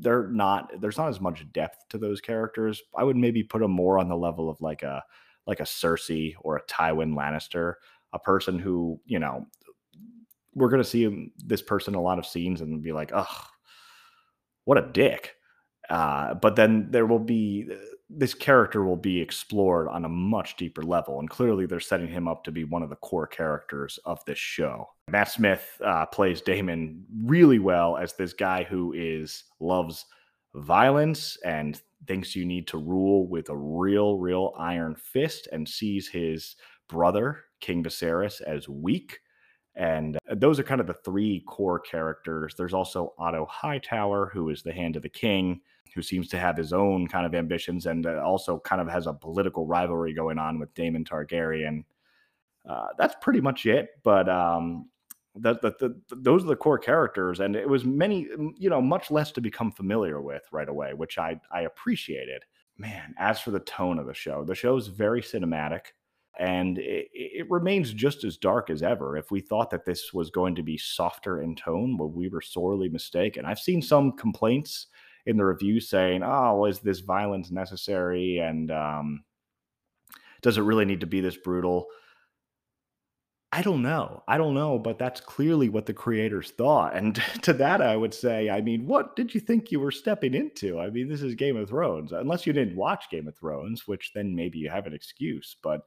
they're 0.00 0.28
not. 0.28 0.70
There's 0.80 0.98
not 0.98 1.08
as 1.08 1.20
much 1.20 1.50
depth 1.52 1.78
to 1.90 1.98
those 1.98 2.20
characters. 2.20 2.82
I 2.96 3.04
would 3.04 3.16
maybe 3.16 3.42
put 3.42 3.60
them 3.60 3.70
more 3.70 3.98
on 3.98 4.08
the 4.08 4.16
level 4.16 4.48
of 4.48 4.60
like 4.60 4.82
a 4.82 5.02
like 5.46 5.60
a 5.60 5.64
Cersei 5.64 6.34
or 6.40 6.56
a 6.56 6.64
Tywin 6.64 7.14
Lannister, 7.14 7.74
a 8.12 8.18
person 8.18 8.58
who 8.58 9.00
you 9.06 9.18
know 9.18 9.46
we're 10.54 10.68
going 10.68 10.82
to 10.82 10.88
see 10.88 11.30
this 11.38 11.62
person 11.62 11.94
a 11.94 12.02
lot 12.02 12.18
of 12.18 12.26
scenes 12.26 12.60
and 12.60 12.82
be 12.82 12.92
like, 12.92 13.12
oh, 13.14 13.46
what 14.64 14.78
a 14.78 14.90
dick. 14.92 15.36
Uh, 15.88 16.34
but 16.34 16.56
then 16.56 16.88
there 16.90 17.06
will 17.06 17.20
be 17.20 17.68
this 18.12 18.34
character 18.34 18.84
will 18.84 18.96
be 18.96 19.20
explored 19.20 19.88
on 19.88 20.04
a 20.04 20.08
much 20.08 20.56
deeper 20.56 20.82
level, 20.82 21.20
and 21.20 21.30
clearly 21.30 21.66
they're 21.66 21.80
setting 21.80 22.08
him 22.08 22.26
up 22.26 22.42
to 22.44 22.52
be 22.52 22.64
one 22.64 22.82
of 22.82 22.90
the 22.90 22.96
core 22.96 23.26
characters 23.26 23.98
of 24.04 24.24
this 24.24 24.38
show. 24.38 24.88
Matt 25.08 25.30
Smith 25.30 25.80
uh, 25.84 26.06
plays 26.06 26.40
Daemon 26.40 27.04
really 27.24 27.58
well 27.58 27.96
as 27.96 28.14
this 28.14 28.32
guy 28.32 28.64
who 28.64 28.92
is 28.92 29.44
loves 29.60 30.06
violence 30.54 31.38
and 31.44 31.80
thinks 32.06 32.34
you 32.34 32.44
need 32.44 32.66
to 32.68 32.78
rule 32.78 33.28
with 33.28 33.48
a 33.50 33.56
real, 33.56 34.18
real 34.18 34.52
iron 34.58 34.96
fist, 34.96 35.48
and 35.52 35.68
sees 35.68 36.08
his 36.08 36.56
brother 36.88 37.44
King 37.60 37.84
Viserys 37.84 38.40
as 38.40 38.68
weak 38.68 39.20
and 39.76 40.16
uh, 40.30 40.34
those 40.36 40.58
are 40.58 40.64
kind 40.64 40.80
of 40.80 40.86
the 40.86 40.94
three 40.94 41.42
core 41.46 41.78
characters. 41.78 42.54
There's 42.56 42.74
also 42.74 43.14
Otto 43.18 43.46
Hightower, 43.46 44.30
who 44.32 44.50
is 44.50 44.62
the 44.62 44.72
hand 44.72 44.96
of 44.96 45.02
the 45.02 45.08
king, 45.08 45.60
who 45.94 46.02
seems 46.02 46.28
to 46.28 46.38
have 46.38 46.56
his 46.56 46.72
own 46.72 47.06
kind 47.08 47.26
of 47.26 47.34
ambitions 47.34 47.86
and 47.86 48.06
uh, 48.06 48.22
also 48.24 48.58
kind 48.60 48.80
of 48.80 48.88
has 48.88 49.06
a 49.06 49.12
political 49.12 49.66
rivalry 49.66 50.12
going 50.12 50.38
on 50.38 50.58
with 50.58 50.72
Daemon 50.74 51.04
Targaryen. 51.04 51.84
Uh, 52.68 52.88
that's 52.98 53.14
pretty 53.20 53.40
much 53.40 53.66
it. 53.66 53.90
But 54.02 54.28
um, 54.28 54.88
the, 55.34 55.54
the, 55.62 55.72
the, 55.80 56.00
those 56.16 56.44
are 56.44 56.48
the 56.48 56.56
core 56.56 56.78
characters, 56.78 57.40
and 57.40 57.56
it 57.56 57.68
was 57.68 57.84
many, 57.84 58.28
you 58.56 58.70
know, 58.70 58.80
much 58.80 59.10
less 59.10 59.32
to 59.32 59.40
become 59.40 59.72
familiar 59.72 60.20
with 60.20 60.42
right 60.52 60.68
away, 60.68 60.94
which 60.94 61.18
I 61.18 61.40
I 61.50 61.62
appreciated. 61.62 62.44
Man, 62.76 63.14
as 63.18 63.40
for 63.40 63.50
the 63.50 63.60
tone 63.60 63.98
of 63.98 64.06
the 64.06 64.14
show, 64.14 64.42
the 64.44 64.54
show 64.54 64.76
is 64.76 64.86
very 64.86 65.20
cinematic 65.20 65.80
and 66.38 66.78
it, 66.78 67.08
it, 67.12 67.50
remains 67.50 67.92
just 67.92 68.24
as 68.24 68.38
dark 68.38 68.70
as 68.70 68.82
ever. 68.82 69.16
If 69.16 69.30
we 69.30 69.40
thought 69.40 69.70
that 69.70 69.84
this 69.84 70.14
was 70.14 70.30
going 70.30 70.54
to 70.54 70.62
be 70.62 70.78
softer 70.78 71.42
in 71.42 71.54
tone, 71.54 71.98
well, 71.98 72.08
we 72.08 72.28
were 72.28 72.40
sorely 72.40 72.88
mistaken. 72.88 73.44
I've 73.44 73.58
seen 73.58 73.82
some 73.82 74.12
complaints 74.12 74.86
in 75.30 75.36
the 75.36 75.44
review 75.44 75.80
saying, 75.80 76.22
"Oh, 76.24 76.66
is 76.66 76.80
this 76.80 77.00
violence 77.00 77.50
necessary?" 77.50 78.38
and 78.38 78.70
um, 78.70 79.24
does 80.42 80.58
it 80.58 80.62
really 80.62 80.84
need 80.84 81.00
to 81.00 81.06
be 81.06 81.20
this 81.20 81.36
brutal? 81.36 81.86
I 83.52 83.62
don't 83.62 83.82
know. 83.82 84.22
I 84.28 84.38
don't 84.38 84.54
know, 84.54 84.78
but 84.78 84.98
that's 84.98 85.20
clearly 85.20 85.68
what 85.68 85.84
the 85.84 85.92
creators 85.92 86.52
thought. 86.52 86.94
And 86.94 87.16
to 87.42 87.52
that, 87.54 87.82
I 87.82 87.96
would 87.96 88.14
say, 88.14 88.48
I 88.48 88.60
mean, 88.60 88.86
what 88.86 89.16
did 89.16 89.34
you 89.34 89.40
think 89.40 89.72
you 89.72 89.80
were 89.80 89.90
stepping 89.90 90.34
into? 90.34 90.78
I 90.78 90.90
mean, 90.90 91.08
this 91.08 91.22
is 91.22 91.34
Game 91.34 91.56
of 91.56 91.68
Thrones. 91.68 92.12
Unless 92.12 92.46
you 92.46 92.52
didn't 92.52 92.76
watch 92.76 93.10
Game 93.10 93.26
of 93.26 93.36
Thrones, 93.36 93.88
which 93.88 94.12
then 94.14 94.36
maybe 94.36 94.58
you 94.58 94.70
have 94.70 94.86
an 94.86 94.94
excuse. 94.94 95.56
But 95.62 95.80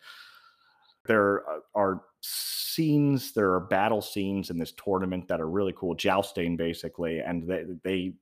there 1.05 1.47
uh, 1.49 1.59
are 1.75 2.01
scenes, 2.21 3.33
there 3.33 3.53
are 3.53 3.59
battle 3.59 4.01
scenes 4.01 4.49
in 4.49 4.57
this 4.57 4.73
tournament 4.73 5.27
that 5.27 5.41
are 5.41 5.49
really 5.49 5.73
cool, 5.77 5.95
jousting 5.95 6.55
basically, 6.57 7.19
and 7.19 7.47
they, 7.47 7.65
they 7.83 8.13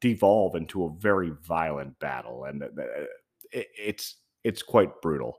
devolve 0.00 0.56
into 0.56 0.84
a 0.84 0.94
very 0.98 1.32
violent 1.42 1.98
battle, 2.00 2.44
and 2.44 2.64
it's 3.52 4.16
it's 4.42 4.62
quite 4.62 5.00
brutal. 5.00 5.38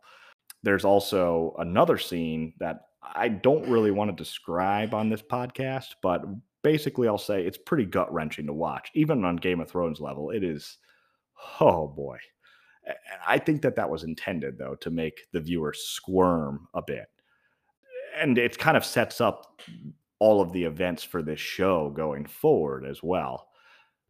There's 0.63 0.85
also 0.85 1.55
another 1.59 1.97
scene 1.97 2.53
that 2.59 2.81
I 3.03 3.27
don't 3.27 3.69
really 3.69 3.91
want 3.91 4.09
to 4.09 4.23
describe 4.23 4.93
on 4.93 5.09
this 5.09 5.21
podcast, 5.21 5.89
but 6.01 6.23
basically 6.63 7.07
I'll 7.07 7.19
say 7.19 7.45
it's 7.45 7.57
pretty 7.57 7.85
gut 7.85 8.11
wrenching 8.11 8.47
to 8.47 8.53
watch, 8.53 8.89
even 8.95 9.23
on 9.25 9.35
Game 9.35 9.59
of 9.59 9.69
Thrones 9.69 9.99
level. 9.99 10.31
It 10.31 10.43
is, 10.43 10.77
oh 11.59 11.87
boy. 11.87 12.17
I 13.27 13.37
think 13.39 13.61
that 13.63 13.75
that 13.75 13.89
was 13.89 14.03
intended 14.03 14.57
though 14.57 14.75
to 14.75 14.89
make 14.89 15.21
the 15.31 15.39
viewer 15.39 15.73
squirm 15.75 16.67
a 16.73 16.81
bit, 16.85 17.07
and 18.17 18.37
it 18.37 18.57
kind 18.57 18.77
of 18.77 18.85
sets 18.85 19.21
up 19.21 19.61
all 20.19 20.41
of 20.41 20.51
the 20.53 20.63
events 20.63 21.03
for 21.03 21.21
this 21.21 21.39
show 21.39 21.89
going 21.89 22.25
forward 22.25 22.85
as 22.85 23.01
well. 23.03 23.49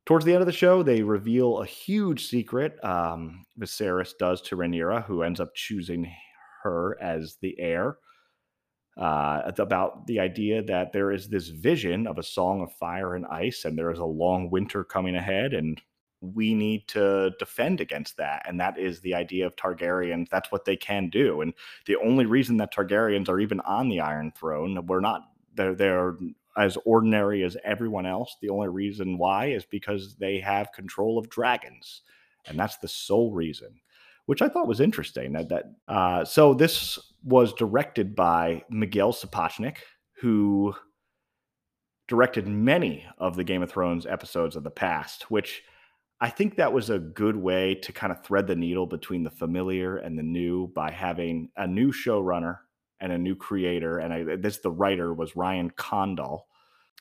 Towards 0.06 0.24
the 0.24 0.34
end 0.34 0.42
of 0.42 0.48
the 0.48 0.54
show, 0.54 0.84
they 0.84 1.02
reveal 1.02 1.60
a 1.60 1.66
huge 1.66 2.28
secret. 2.28 2.78
Um, 2.84 3.44
Viserys 3.60 4.14
does 4.20 4.40
to 4.44 4.56
Rhaenyra, 4.56 5.04
who 5.06 5.24
ends 5.24 5.40
up 5.40 5.56
choosing 5.56 6.12
her 6.62 6.98
as 7.02 7.38
the 7.42 7.60
heir. 7.60 7.98
Uh, 8.98 9.52
about 9.58 10.08
the 10.08 10.20
idea 10.22 10.64
that 10.64 10.94
there 10.94 11.12
is 11.12 11.28
this 11.28 11.50
vision 11.50 12.08
of 12.08 12.18
a 12.18 12.24
song 12.24 12.62
of 12.62 12.72
fire 12.74 13.16
and 13.16 13.26
ice, 13.26 13.66
and 13.66 13.78
there 13.78 13.92
is 13.92 14.00
a 14.00 14.06
long 14.06 14.50
winter 14.50 14.84
coming 14.86 15.16
ahead, 15.16 15.54
and 15.54 15.82
we 16.34 16.54
need 16.54 16.88
to 16.90 17.32
defend 17.40 17.82
against 17.82 18.18
that. 18.18 18.44
And 18.48 18.60
that 18.60 18.78
is 18.78 19.00
the 19.00 19.14
idea 19.14 19.46
of 19.46 19.56
Targaryens. 19.56 20.30
That's 20.30 20.52
what 20.52 20.66
they 20.66 20.76
can 20.76 21.10
do. 21.10 21.42
And 21.42 21.54
the 21.86 21.98
only 21.98 22.26
reason 22.26 22.58
that 22.58 22.74
Targaryens 22.74 23.30
are 23.30 23.40
even 23.40 23.60
on 23.62 23.90
the 23.90 24.00
Iron 24.00 24.32
Throne, 24.32 24.86
we're 24.88 25.00
not, 25.00 25.22
they're, 25.54 25.76
they're 25.76 26.18
as 26.58 26.78
ordinary 26.86 27.44
as 27.44 27.58
everyone 27.64 28.06
else. 28.06 28.38
The 28.42 28.50
only 28.50 28.70
reason 28.70 29.18
why 29.18 29.48
is 29.48 29.66
because 29.66 30.16
they 30.16 30.40
have 30.40 30.72
control 30.72 31.18
of 31.18 31.30
dragons. 31.30 32.02
And 32.48 32.58
that's 32.58 32.78
the 32.78 32.88
sole 32.88 33.34
reason, 33.34 33.80
which 34.26 34.42
I 34.42 34.48
thought 34.48 34.68
was 34.68 34.80
interesting. 34.80 35.34
That, 35.34 35.50
that 35.50 35.66
uh, 35.88 36.26
so 36.26 36.54
this 36.54 37.00
was 37.24 37.54
directed 37.54 38.16
by 38.16 38.64
Miguel 38.70 39.12
Sapochnik, 39.12 39.78
who 40.22 40.74
directed 42.08 42.48
many 42.48 43.06
of 43.18 43.36
the 43.36 43.44
Game 43.44 43.64
of 43.64 43.72
Thrones 43.72 44.06
episodes 44.06 44.56
of 44.56 44.64
the 44.64 44.72
past, 44.72 45.30
which 45.32 45.64
I 46.22 46.30
think 46.30 46.56
that 46.56 46.72
was 46.72 46.90
a 46.90 47.00
good 47.00 47.36
way 47.36 47.76
to 47.76 47.92
kind 47.92 48.12
of 48.12 48.24
thread 48.24 48.48
the 48.48 48.56
needle 48.56 48.86
between 48.86 49.24
the 49.24 49.30
familiar 49.30 49.98
and 49.98 50.18
the 50.18 50.24
new 50.24 50.68
by 50.68 50.90
having 50.90 51.50
a 51.58 51.68
new 51.68 51.92
showrunner 51.92 52.60
and 53.02 53.12
a 53.12 53.18
new 53.18 53.36
creator. 53.36 54.00
And 54.00 54.14
I, 54.14 54.36
this, 54.38 54.60
the 54.60 54.72
writer 54.72 55.14
was 55.14 55.36
Ryan 55.36 55.70
Condal. 55.72 56.48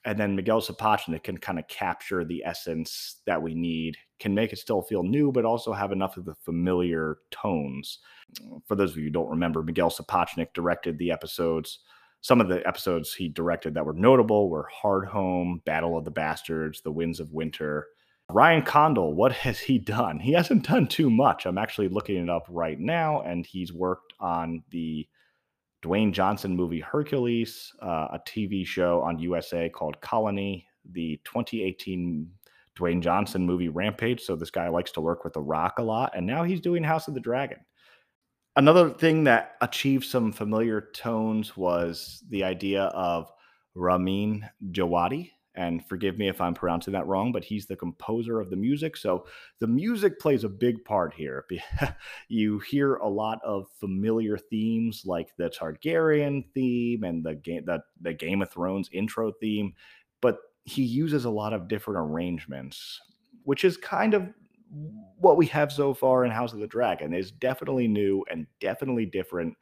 And 0.04 0.18
then 0.18 0.37
Miguel 0.37 0.61
Sapochnik 0.61 1.23
can 1.23 1.38
kind 1.38 1.59
of 1.59 1.66
capture 1.68 2.25
the 2.25 2.42
essence 2.44 3.23
that 3.25 3.40
we 3.40 3.54
need, 3.54 3.97
can 4.18 4.35
make 4.35 4.52
it 4.52 4.59
still 4.59 4.83
feel 4.83 5.02
new, 5.02 5.33
but 5.33 5.47
also 5.47 5.73
have 5.73 5.92
enough 5.92 6.16
of 6.16 6.26
the 6.26 6.35
familiar 6.35 7.18
tones. 7.30 8.00
For 8.66 8.75
those 8.75 8.90
of 8.90 8.99
you 8.99 9.04
who 9.04 9.11
don't 9.11 9.30
remember, 9.30 9.62
Miguel 9.62 9.90
Sapochnik 9.90 10.52
directed 10.52 10.99
the 10.99 11.11
episodes. 11.11 11.78
Some 12.21 12.40
of 12.40 12.49
the 12.49 12.66
episodes 12.66 13.14
he 13.14 13.28
directed 13.28 13.75
that 13.75 13.87
were 13.87 13.94
notable 13.94 14.50
were 14.50 14.68
Hard 14.71 15.06
Home, 15.09 15.62
Battle 15.64 15.97
of 15.97 16.04
the 16.04 16.11
Bastards, 16.11 16.83
The 16.83 16.92
Winds 16.92 17.21
of 17.21 17.33
Winter, 17.33 17.87
Ryan 18.31 18.62
Condal, 18.62 19.14
what 19.14 19.33
has 19.33 19.61
he 19.61 19.78
done? 19.78 20.19
He 20.19 20.33
hasn't 20.33 20.66
done 20.66 20.87
too 20.87 21.11
much. 21.11 21.47
I'm 21.47 21.59
actually 21.59 21.88
looking 21.88 22.16
it 22.16 22.31
up 22.31 22.47
right 22.49 22.78
now, 22.78 23.21
and 23.23 23.45
he's 23.45 23.73
worked 23.73 24.14
on 24.19 24.62
the 24.71 25.07
Dwayne 25.85 26.12
Johnson 26.12 26.57
movie 26.57 26.81
Hercules, 26.81 27.73
uh, 27.83 28.09
a 28.12 28.21
TV 28.26 28.66
show 28.66 29.02
on 29.02 29.19
USA 29.19 29.69
called 29.69 30.00
Colony, 30.00 30.66
the 30.93 31.21
2018 31.25 32.31
Dwayne 32.76 33.02
Johnson 33.02 33.45
movie 33.45 33.69
Rampage. 33.69 34.23
So 34.23 34.35
this 34.35 34.50
guy 34.50 34.69
likes 34.69 34.90
to 34.93 35.00
work 35.02 35.25
with 35.25 35.35
The 35.35 35.43
Rock 35.43 35.78
a 35.78 35.83
lot, 35.83 36.12
and 36.16 36.26
now 36.26 36.43
he's 36.43 36.61
doing 36.61 36.83
House 36.83 37.07
of 37.07 37.14
the 37.14 37.21
Dragon. 37.21 37.59
Another 38.57 38.90
thing 38.90 39.25
that 39.25 39.57
achieved 39.61 40.04
some 40.04 40.33
familiar 40.33 40.88
tones 40.95 41.57
was 41.57 42.23
the 42.31 42.45
idea 42.45 42.85
of 42.85 43.31
Ramin 43.75 44.49
Djawadi, 44.71 45.33
and 45.56 45.87
forgive 45.87 46.18
me 46.18 46.28
if 46.28 46.40
I'm 46.40 46.54
pronouncing 46.54 46.92
that 46.94 47.06
wrong, 47.06 47.30
but 47.30 47.44
he's 47.44 47.66
the 47.66 47.76
composer 47.76 48.40
of 48.40 48.50
the 48.50 48.56
music. 48.56 48.96
So 48.96 49.26
the 49.61 49.66
music 49.66 50.18
plays 50.18 50.42
a 50.44 50.49
big 50.49 50.84
part 50.84 51.14
here. 51.14 51.44
you 52.28 52.58
hear 52.58 52.96
a 52.96 53.08
lot 53.08 53.38
of 53.44 53.66
familiar 53.78 54.37
themes 54.37 55.02
like 55.04 55.37
the 55.37 55.50
Targaryen 55.50 56.44
theme 56.54 57.04
and 57.04 57.25
the 57.25 57.37
game 57.37 57.64
the, 57.66 57.80
the 58.00 58.12
Game 58.12 58.42
of 58.42 58.50
Thrones 58.50 58.90
intro 58.92 59.32
theme, 59.32 59.75
but 60.20 60.38
he 60.64 60.82
uses 60.82 61.25
a 61.25 61.30
lot 61.30 61.52
of 61.52 61.68
different 61.68 62.11
arrangements, 62.11 63.00
which 63.44 63.64
is 63.64 63.76
kind 63.76 64.14
of 64.14 64.28
what 65.18 65.37
we 65.37 65.46
have 65.46 65.70
so 65.70 65.94
far 65.94 66.25
in 66.25 66.32
House 66.32 66.52
of 66.52 66.58
the 66.58 66.66
Dragon 66.66 67.14
is 67.14 67.30
definitely 67.30 67.87
new 67.87 68.25
and 68.28 68.46
definitely 68.61 69.06
different, 69.06 69.54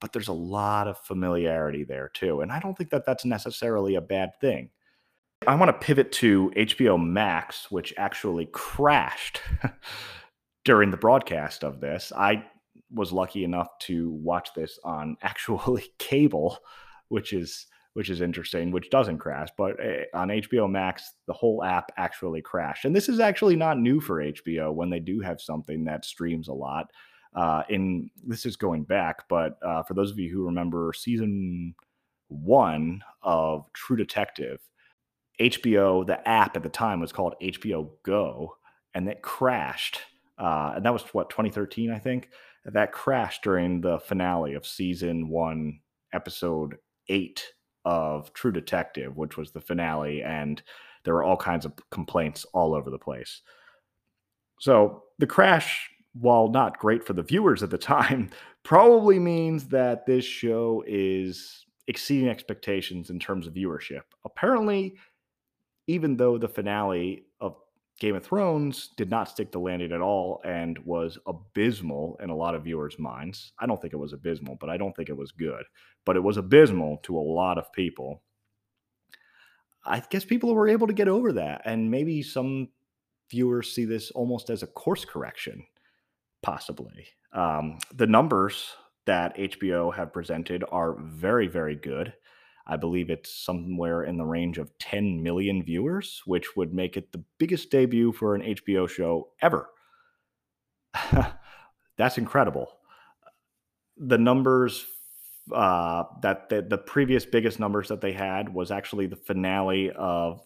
but 0.00 0.12
there's 0.12 0.28
a 0.28 0.32
lot 0.32 0.86
of 0.86 0.98
familiarity 0.98 1.82
there 1.82 2.08
too. 2.08 2.40
And 2.40 2.52
I 2.52 2.60
don't 2.60 2.78
think 2.78 2.90
that 2.90 3.04
that's 3.04 3.24
necessarily 3.24 3.96
a 3.96 4.00
bad 4.00 4.30
thing 4.40 4.70
I 5.46 5.54
want 5.54 5.70
to 5.70 5.86
pivot 5.86 6.12
to 6.12 6.52
HBO 6.54 7.02
Max, 7.02 7.70
which 7.70 7.94
actually 7.96 8.46
crashed 8.52 9.40
during 10.66 10.90
the 10.90 10.98
broadcast 10.98 11.64
of 11.64 11.80
this. 11.80 12.12
I 12.14 12.44
was 12.92 13.10
lucky 13.10 13.44
enough 13.44 13.68
to 13.80 14.10
watch 14.10 14.50
this 14.54 14.78
on 14.84 15.16
actually 15.22 15.92
cable, 15.98 16.58
which 17.08 17.32
is 17.32 17.66
which 17.94 18.10
is 18.10 18.20
interesting, 18.20 18.70
which 18.70 18.90
doesn't 18.90 19.18
crash. 19.18 19.48
But 19.56 19.80
eh, 19.80 20.04
on 20.14 20.28
HBO 20.28 20.70
Max, 20.70 21.14
the 21.26 21.32
whole 21.32 21.64
app 21.64 21.90
actually 21.96 22.42
crashed, 22.42 22.84
and 22.84 22.94
this 22.94 23.08
is 23.08 23.18
actually 23.18 23.56
not 23.56 23.78
new 23.78 23.98
for 24.00 24.22
HBO 24.22 24.74
when 24.74 24.90
they 24.90 25.00
do 25.00 25.20
have 25.20 25.40
something 25.40 25.84
that 25.84 26.04
streams 26.04 26.48
a 26.48 26.52
lot. 26.52 26.90
Uh, 27.34 27.62
in 27.68 28.10
this 28.26 28.44
is 28.44 28.56
going 28.56 28.84
back, 28.84 29.28
but 29.28 29.58
uh, 29.64 29.82
for 29.84 29.94
those 29.94 30.10
of 30.10 30.18
you 30.18 30.30
who 30.30 30.44
remember 30.44 30.92
season 30.92 31.74
one 32.28 33.02
of 33.22 33.64
True 33.72 33.96
Detective, 33.96 34.60
HBO, 35.40 36.06
the 36.06 36.26
app 36.28 36.56
at 36.56 36.62
the 36.62 36.68
time 36.68 37.00
was 37.00 37.12
called 37.12 37.34
HBO 37.42 37.90
Go, 38.02 38.56
and 38.94 39.08
it 39.08 39.22
crashed. 39.22 40.00
Uh, 40.38 40.72
and 40.76 40.84
that 40.84 40.92
was 40.92 41.02
what 41.12 41.30
2013, 41.30 41.90
I 41.90 41.98
think. 41.98 42.28
That 42.64 42.92
crashed 42.92 43.42
during 43.42 43.80
the 43.80 43.98
finale 43.98 44.54
of 44.54 44.66
season 44.66 45.28
one, 45.28 45.80
episode 46.12 46.76
eight 47.08 47.46
of 47.84 48.32
True 48.34 48.52
Detective, 48.52 49.16
which 49.16 49.36
was 49.36 49.52
the 49.52 49.60
finale, 49.60 50.22
and 50.22 50.62
there 51.04 51.14
were 51.14 51.24
all 51.24 51.36
kinds 51.36 51.64
of 51.64 51.72
complaints 51.90 52.44
all 52.52 52.74
over 52.74 52.90
the 52.90 52.98
place. 52.98 53.40
So 54.60 55.04
the 55.18 55.26
crash, 55.26 55.88
while 56.12 56.48
not 56.48 56.78
great 56.78 57.04
for 57.04 57.14
the 57.14 57.22
viewers 57.22 57.62
at 57.62 57.70
the 57.70 57.78
time, 57.78 58.30
probably 58.62 59.18
means 59.18 59.68
that 59.68 60.04
this 60.04 60.24
show 60.24 60.84
is 60.86 61.64
exceeding 61.86 62.28
expectations 62.28 63.08
in 63.08 63.18
terms 63.18 63.46
of 63.46 63.54
viewership. 63.54 64.02
Apparently, 64.24 64.96
even 65.90 66.16
though 66.16 66.38
the 66.38 66.48
finale 66.48 67.24
of 67.40 67.56
Game 67.98 68.14
of 68.14 68.24
Thrones 68.24 68.90
did 68.96 69.10
not 69.10 69.28
stick 69.28 69.50
the 69.50 69.58
landing 69.58 69.92
at 69.92 70.00
all 70.00 70.40
and 70.44 70.78
was 70.84 71.18
abysmal 71.26 72.16
in 72.22 72.30
a 72.30 72.36
lot 72.36 72.54
of 72.54 72.64
viewers' 72.64 72.98
minds. 72.98 73.52
I 73.58 73.66
don't 73.66 73.80
think 73.82 73.92
it 73.92 73.98
was 73.98 74.12
abysmal, 74.12 74.56
but 74.60 74.70
I 74.70 74.76
don't 74.76 74.94
think 74.94 75.08
it 75.08 75.16
was 75.16 75.32
good. 75.32 75.64
But 76.06 76.16
it 76.16 76.22
was 76.22 76.36
abysmal 76.36 76.98
to 77.02 77.18
a 77.18 77.20
lot 77.20 77.58
of 77.58 77.72
people. 77.72 78.22
I 79.84 80.00
guess 80.10 80.24
people 80.24 80.54
were 80.54 80.68
able 80.68 80.86
to 80.86 80.92
get 80.92 81.08
over 81.08 81.32
that. 81.32 81.62
And 81.64 81.90
maybe 81.90 82.22
some 82.22 82.68
viewers 83.30 83.72
see 83.72 83.84
this 83.84 84.12
almost 84.12 84.48
as 84.48 84.62
a 84.62 84.68
course 84.68 85.04
correction, 85.04 85.66
possibly. 86.42 87.06
Um, 87.32 87.78
the 87.94 88.06
numbers 88.06 88.74
that 89.06 89.36
HBO 89.36 89.92
have 89.94 90.12
presented 90.12 90.64
are 90.70 90.96
very, 91.00 91.48
very 91.48 91.74
good. 91.74 92.12
I 92.70 92.76
believe 92.76 93.10
it's 93.10 93.34
somewhere 93.34 94.04
in 94.04 94.16
the 94.16 94.24
range 94.24 94.56
of 94.56 94.78
10 94.78 95.24
million 95.24 95.60
viewers, 95.60 96.22
which 96.24 96.56
would 96.56 96.72
make 96.72 96.96
it 96.96 97.10
the 97.10 97.24
biggest 97.36 97.68
debut 97.68 98.12
for 98.12 98.36
an 98.36 98.42
HBO 98.42 98.88
show 98.88 99.30
ever. 99.42 99.68
That's 101.96 102.16
incredible. 102.16 102.78
The 103.96 104.18
numbers 104.18 104.86
uh, 105.52 106.04
that 106.22 106.48
the, 106.48 106.62
the 106.62 106.78
previous 106.78 107.26
biggest 107.26 107.58
numbers 107.58 107.88
that 107.88 108.00
they 108.00 108.12
had 108.12 108.54
was 108.54 108.70
actually 108.70 109.06
the 109.06 109.16
finale 109.16 109.90
of 109.90 110.40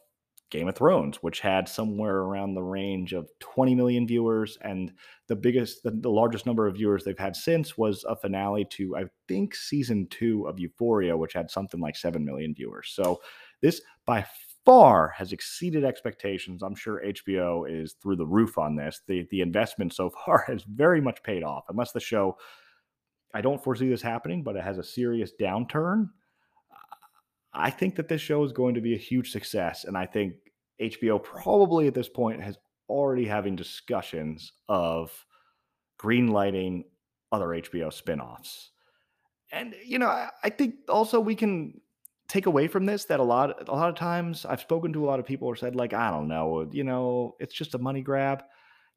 Game 0.55 0.69
of 0.69 0.77
Thrones, 0.77 1.17
which 1.17 1.41
had 1.41 1.69
somewhere 1.69 2.19
around 2.19 2.55
the 2.55 2.63
range 2.63 3.13
of 3.13 3.29
20 3.41 3.75
million 3.75 4.07
viewers. 4.07 4.57
And 4.63 4.93
the 5.27 5.35
biggest, 5.35 5.83
the, 5.83 5.91
the, 5.91 6.09
largest 6.09 6.47
number 6.47 6.69
of 6.69 6.77
viewers 6.77 7.03
they've 7.03 7.19
had 7.19 7.35
since 7.35 7.77
was 7.77 8.05
a 8.09 8.15
finale 8.15 8.65
to, 8.71 8.97
I 8.97 9.07
think, 9.27 9.57
season 9.57 10.07
two 10.11 10.47
of 10.47 10.61
Euphoria, 10.61 11.17
which 11.17 11.33
had 11.33 11.51
something 11.51 11.81
like 11.81 11.97
7 11.97 12.25
million 12.25 12.55
viewers. 12.55 12.93
So 12.95 13.21
this 13.63 13.81
by 14.07 14.25
far 14.65 15.13
has 15.17 15.33
exceeded 15.33 15.85
expectations. 15.85 16.63
I'm 16.63 16.77
sure 16.77 17.03
HBO 17.05 17.69
is 17.69 17.97
through 18.01 18.17
the 18.17 18.27
roof 18.27 18.57
on 18.57 18.77
this. 18.77 19.01
The, 19.09 19.27
the 19.33 19.41
investment 19.41 19.93
so 19.93 20.09
far 20.25 20.45
has 20.47 20.63
very 20.63 21.01
much 21.01 21.21
paid 21.25 21.43
off, 21.43 21.65
unless 21.69 21.91
the 21.91 21.99
show, 21.99 22.39
I 23.35 23.41
don't 23.41 23.63
foresee 23.63 23.89
this 23.89 24.03
happening, 24.03 24.45
but 24.45 24.55
it 24.55 24.63
has 24.63 24.79
a 24.79 24.85
serious 24.85 25.33
downturn. 25.39 26.11
I 27.55 27.71
think 27.71 27.97
that 27.97 28.09
this 28.09 28.21
show 28.21 28.43
is 28.45 28.53
going 28.53 28.75
to 28.75 28.81
be 28.81 28.95
a 28.95 28.99
huge 28.99 29.31
success. 29.31 29.85
And 29.85 29.97
I 29.97 30.07
think 30.07 30.35
HBO 30.81 31.23
probably 31.23 31.87
at 31.87 31.95
this 31.95 32.09
point 32.09 32.43
has 32.43 32.59
already 32.89 33.27
having 33.27 33.57
discussions 33.57 34.53
of 34.69 35.11
greenlighting 36.01 36.85
other 37.33 37.49
HBO 37.49 37.89
spinoffs. 37.89 38.69
And 39.53 39.75
you 39.85 39.99
know, 39.99 40.09
I, 40.09 40.31
I 40.43 40.51
think 40.51 40.75
also 40.89 41.21
we 41.21 41.35
can 41.35 41.81
take 42.29 42.47
away 42.47 42.67
from 42.67 42.87
this 42.87 43.05
that 43.05 43.21
a 43.21 43.23
lot 43.23 43.69
a 43.69 43.73
lot 43.73 43.89
of 43.89 43.95
times 43.95 44.45
I've 44.45 44.61
spoken 44.61 44.93
to 44.95 45.05
a 45.05 45.07
lot 45.07 45.21
of 45.21 45.27
people 45.27 45.49
who 45.49 45.55
said 45.55 45.77
like 45.77 45.93
I 45.93 46.11
don't 46.11 46.29
know, 46.29 46.69
you 46.73 46.85
know, 46.85 47.37
it's 47.39 47.55
just 47.55 47.75
a 47.75 47.79
money 47.79 48.03
grab. 48.03 48.43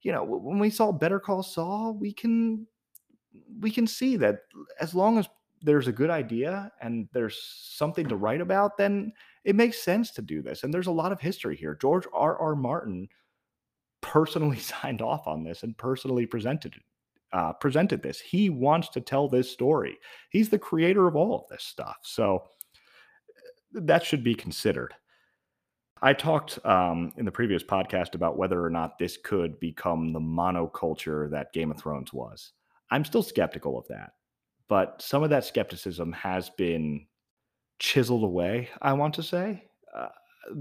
You 0.01 0.11
know, 0.11 0.23
when 0.23 0.59
we 0.59 0.69
saw 0.69 0.91
Better 0.91 1.19
Call 1.19 1.43
Saul, 1.43 1.97
we 1.99 2.13
can 2.13 2.67
we 3.59 3.71
can 3.71 3.87
see 3.87 4.17
that 4.17 4.39
as 4.79 4.95
long 4.95 5.17
as 5.17 5.27
there's 5.61 5.87
a 5.87 5.91
good 5.91 6.09
idea 6.09 6.71
and 6.81 7.07
there's 7.13 7.37
something 7.41 8.07
to 8.07 8.15
write 8.15 8.41
about, 8.41 8.77
then 8.77 9.13
it 9.43 9.55
makes 9.55 9.81
sense 9.81 10.11
to 10.11 10.21
do 10.21 10.41
this. 10.41 10.63
And 10.63 10.73
there's 10.73 10.87
a 10.87 10.91
lot 10.91 11.11
of 11.11 11.19
history 11.19 11.55
here. 11.55 11.75
George 11.75 12.05
R. 12.13 12.37
R. 12.37 12.55
Martin 12.55 13.07
personally 14.01 14.59
signed 14.81 15.01
off 15.01 15.27
on 15.27 15.43
this 15.43 15.63
and 15.63 15.77
personally 15.77 16.25
presented 16.25 16.75
it. 16.75 16.81
Uh, 17.33 17.51
presented 17.51 18.01
this. 18.01 18.21
He 18.21 18.49
wants 18.49 18.87
to 18.89 19.01
tell 19.01 19.27
this 19.27 19.51
story. 19.51 19.97
He's 20.29 20.47
the 20.47 20.57
creator 20.57 21.07
of 21.07 21.17
all 21.17 21.35
of 21.35 21.47
this 21.49 21.63
stuff. 21.63 21.97
So 22.03 22.45
that 23.73 24.05
should 24.05 24.23
be 24.23 24.33
considered. 24.33 24.93
I 26.01 26.13
talked 26.13 26.63
um, 26.65 27.11
in 27.17 27.25
the 27.25 27.31
previous 27.31 27.63
podcast 27.63 28.15
about 28.15 28.37
whether 28.37 28.63
or 28.63 28.69
not 28.69 28.97
this 28.97 29.17
could 29.17 29.59
become 29.59 30.13
the 30.13 30.19
monoculture 30.19 31.29
that 31.31 31.53
Game 31.53 31.71
of 31.71 31.77
Thrones 31.77 32.13
was. 32.13 32.53
I'm 32.91 33.03
still 33.03 33.23
skeptical 33.23 33.77
of 33.77 33.87
that, 33.89 34.11
but 34.69 35.01
some 35.01 35.23
of 35.23 35.29
that 35.29 35.45
skepticism 35.45 36.11
has 36.13 36.49
been 36.51 37.05
chiseled 37.79 38.23
away, 38.23 38.69
I 38.81 38.93
want 38.93 39.13
to 39.15 39.23
say, 39.23 39.63
uh, 39.95 40.09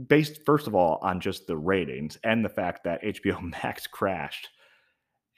based, 0.08 0.40
first 0.44 0.66
of 0.66 0.75
all, 0.75 0.98
on 1.02 1.20
just 1.20 1.46
the 1.46 1.56
ratings 1.56 2.18
and 2.25 2.44
the 2.44 2.48
fact 2.48 2.84
that 2.84 3.02
HBO 3.02 3.40
Max 3.62 3.86
crashed. 3.86 4.48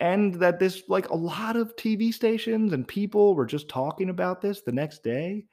And 0.01 0.35
that 0.37 0.61
this, 0.61 0.85
like 0.89 1.09
a 1.09 1.17
lot 1.17 1.57
of 1.57 1.75
TV 1.75 2.15
stations 2.15 2.73
and 2.73 2.87
people 2.87 3.35
were 3.35 3.47
just 3.47 3.69
talking 3.69 4.11
about 4.11 4.41
this 4.41 4.61
the 4.61 4.73
next 4.73 5.03
day 5.03 5.47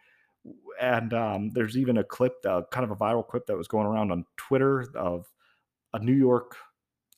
and 0.80 1.14
um, 1.14 1.50
there's 1.54 1.78
even 1.78 1.98
a 1.98 2.04
clip, 2.04 2.34
uh, 2.48 2.62
kind 2.72 2.84
of 2.84 2.92
a 2.92 2.96
viral 2.96 3.28
clip 3.28 3.46
that 3.48 3.58
was 3.58 3.68
going 3.68 3.88
around 3.88 4.12
on 4.12 4.26
Twitter 4.38 4.86
of 4.96 5.26
a 5.94 6.00
New 6.00 6.14
York, 6.14 6.56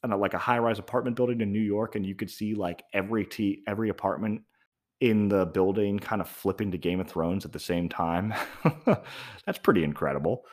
and 0.04 0.18
like 0.20 0.34
a 0.34 0.40
high-rise 0.40 0.80
apartment 0.80 1.16
building 1.16 1.42
in 1.42 1.52
New 1.52 1.60
York, 1.60 1.96
and 1.96 2.06
you 2.06 2.16
could 2.16 2.30
see 2.30 2.54
like 2.54 2.84
every 2.94 3.26
t 3.26 3.64
every 3.68 3.90
apartment 3.90 4.42
in 5.00 5.30
the 5.30 5.46
building 5.46 6.00
kind 6.00 6.22
of 6.22 6.28
flipping 6.28 6.72
to 6.72 6.78
Game 6.78 7.00
of 7.00 7.08
Thrones 7.08 7.46
at 7.46 7.54
the 7.54 7.60
same 7.60 7.88
time. 7.88 8.34
That's 9.46 9.60
pretty 9.62 9.84
incredible. 9.84 10.46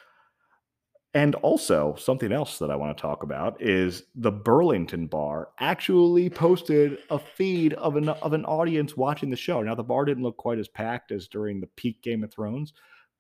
And 1.14 1.36
also, 1.36 1.94
something 1.96 2.32
else 2.32 2.58
that 2.58 2.72
I 2.72 2.76
want 2.76 2.96
to 2.96 3.00
talk 3.00 3.22
about 3.22 3.62
is 3.62 4.02
the 4.16 4.32
Burlington 4.32 5.06
bar 5.06 5.50
actually 5.60 6.28
posted 6.28 6.98
a 7.08 7.20
feed 7.20 7.72
of 7.74 7.94
an 7.94 8.08
of 8.08 8.32
an 8.32 8.44
audience 8.44 8.96
watching 8.96 9.30
the 9.30 9.36
show. 9.36 9.62
Now 9.62 9.76
the 9.76 9.84
bar 9.84 10.04
didn't 10.04 10.24
look 10.24 10.36
quite 10.36 10.58
as 10.58 10.66
packed 10.66 11.12
as 11.12 11.28
during 11.28 11.60
the 11.60 11.68
peak 11.76 12.02
Game 12.02 12.24
of 12.24 12.32
Thrones, 12.32 12.72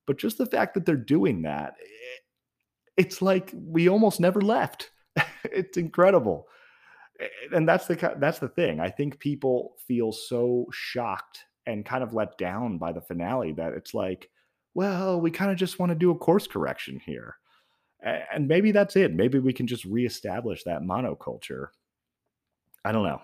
but 0.08 0.18
just 0.18 0.38
the 0.38 0.46
fact 0.46 0.74
that 0.74 0.84
they're 0.84 0.96
doing 0.96 1.42
that, 1.42 1.76
eh, 1.80 2.18
it's 2.96 3.22
like 3.22 3.52
we 3.54 3.88
almost 3.88 4.18
never 4.18 4.40
left. 4.40 4.90
it's 5.44 5.76
incredible. 5.76 6.48
And 7.52 7.68
that's 7.68 7.86
the 7.86 8.16
that's 8.18 8.38
the 8.38 8.48
thing. 8.48 8.80
I 8.80 8.90
think 8.90 9.18
people 9.18 9.74
feel 9.86 10.12
so 10.12 10.66
shocked 10.72 11.38
and 11.66 11.84
kind 11.84 12.02
of 12.02 12.12
let 12.12 12.36
down 12.38 12.78
by 12.78 12.92
the 12.92 13.00
finale 13.00 13.52
that 13.52 13.72
it's 13.72 13.94
like, 13.94 14.28
well, 14.74 15.20
we 15.20 15.30
kind 15.30 15.50
of 15.50 15.56
just 15.56 15.78
want 15.78 15.90
to 15.90 15.96
do 15.96 16.10
a 16.10 16.18
course 16.18 16.46
correction 16.46 17.00
here 17.04 17.36
and 18.04 18.46
maybe 18.46 18.70
that's 18.70 18.96
it. 18.96 19.14
Maybe 19.14 19.38
we 19.38 19.52
can 19.52 19.66
just 19.66 19.84
reestablish 19.84 20.62
that 20.64 20.82
monoculture. 20.82 21.68
I 22.84 22.92
don't 22.92 23.04
know. 23.04 23.22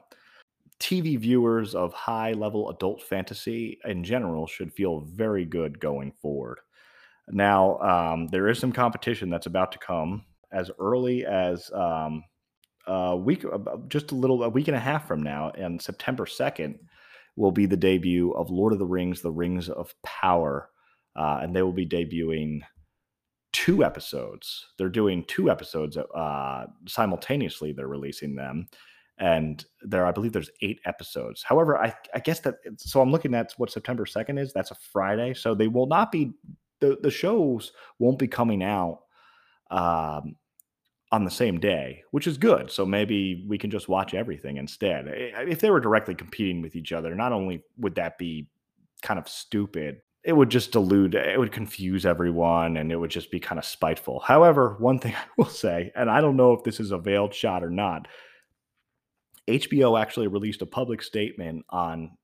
TV 0.79 1.19
viewers 1.19 1.75
of 1.75 1.93
high 1.93 2.33
level 2.33 2.71
adult 2.71 3.03
fantasy 3.03 3.79
in 3.85 4.03
general 4.03 4.47
should 4.47 4.73
feel 4.73 5.01
very 5.01 5.45
good 5.45 5.79
going 5.79 6.13
forward. 6.13 6.59
Now, 7.29 7.79
um, 7.81 8.29
there 8.29 8.49
is 8.49 8.59
some 8.59 8.73
competition 8.73 9.29
that's 9.29 9.47
about 9.47 9.73
to 9.73 9.79
come 9.79 10.25
as 10.51 10.71
early 10.79 11.27
as 11.27 11.71
um, 11.75 12.25
a 12.91 13.17
week, 13.17 13.45
just 13.89 14.11
a 14.11 14.15
little, 14.15 14.43
a 14.43 14.49
week 14.49 14.69
and 14.69 14.77
a 14.77 14.81
half 14.81 15.07
from 15.07 15.23
now, 15.23 15.51
and 15.51 15.81
September 15.81 16.25
2nd 16.25 16.79
will 17.37 17.53
be 17.53 17.67
the 17.67 17.77
debut 17.77 18.33
of 18.33 18.51
Lord 18.51 18.73
of 18.73 18.79
the 18.79 18.87
Rings, 18.87 19.23
The 19.23 19.31
Rings 19.31 19.69
of 19.69 19.95
Power. 20.03 20.71
Uh, 21.17 21.41
and 21.43 21.55
they 21.55 21.63
will 21.63 21.73
be 21.73 21.87
debuting 21.87 22.61
two 23.53 23.85
episodes. 23.85 24.67
They're 24.79 24.89
doing 24.89 25.25
two 25.25 25.51
episodes 25.51 25.97
uh, 25.97 26.67
simultaneously. 26.87 27.73
They're 27.73 27.89
releasing 27.89 28.35
them, 28.35 28.69
and 29.19 29.65
there, 29.83 30.07
I 30.07 30.13
believe, 30.13 30.33
there's 30.33 30.51
eight 30.63 30.81
episodes. 30.85 31.43
However, 31.43 31.77
I, 31.79 31.95
I 32.15 32.21
guess 32.21 32.41
that 32.41 32.57
so 32.77 33.01
I'm 33.01 33.11
looking 33.11 33.35
at 33.35 33.53
what 33.57 33.73
September 33.73 34.07
second 34.07 34.39
is. 34.39 34.53
That's 34.53 34.71
a 34.71 34.77
Friday, 34.93 35.35
so 35.35 35.55
they 35.55 35.69
will 35.69 35.87
not 35.87 36.13
be 36.13 36.33
the 36.81 36.99
the 37.03 37.11
shows 37.11 37.73
won't 37.99 38.19
be 38.19 38.29
coming 38.29 38.63
out 38.63 39.01
um, 39.71 40.37
on 41.13 41.25
the 41.25 41.31
same 41.31 41.59
day, 41.59 42.03
which 42.13 42.27
is 42.27 42.39
good. 42.39 42.71
So 42.71 42.87
maybe 42.87 43.45
we 43.49 43.59
can 43.59 43.71
just 43.71 43.89
watch 43.89 44.15
everything 44.15 44.57
instead. 44.59 45.07
If 45.09 45.61
they 45.61 45.71
were 45.71 45.81
directly 45.81 46.15
competing 46.15 46.63
with 46.63 46.77
each 46.77 46.93
other, 46.93 47.15
not 47.15 47.33
only 47.33 47.65
would 47.79 47.97
that 47.97 48.17
be 48.17 48.49
kind 49.03 49.19
of 49.19 49.29
stupid 49.29 50.03
it 50.23 50.35
would 50.35 50.51
just 50.51 50.73
delude, 50.73 51.15
it 51.15 51.39
would 51.39 51.53
confuse 51.53 52.05
everyone 52.05 52.77
and 52.77 52.93
it 52.93 52.97
would 52.97 53.11
just 53.11 53.31
be 53.31 53.41
kind 53.41 53.59
of 53.59 53.65
spiteful. 53.65 54.21
However, 54.21 54.77
one 54.79 54.99
thing 54.99 55.15
I 55.17 55.25
will 55.37 55.47
say, 55.47 55.93
and 55.95 56.11
I 56.11 56.21
don't 56.21 56.37
know 56.37 56.53
if 56.53 56.63
this 56.63 56.81
is 56.81 56.91
a 56.91 56.99
veiled 56.99 57.35
shot 57.35 57.65
or 57.65 57.71
not, 57.71 58.07
HBO 59.49 60.01
actually 60.01 60.29
released 60.29 60.63
a 60.63 60.67
public 60.67 61.03
statement 61.03 61.65
on 61.71 62.17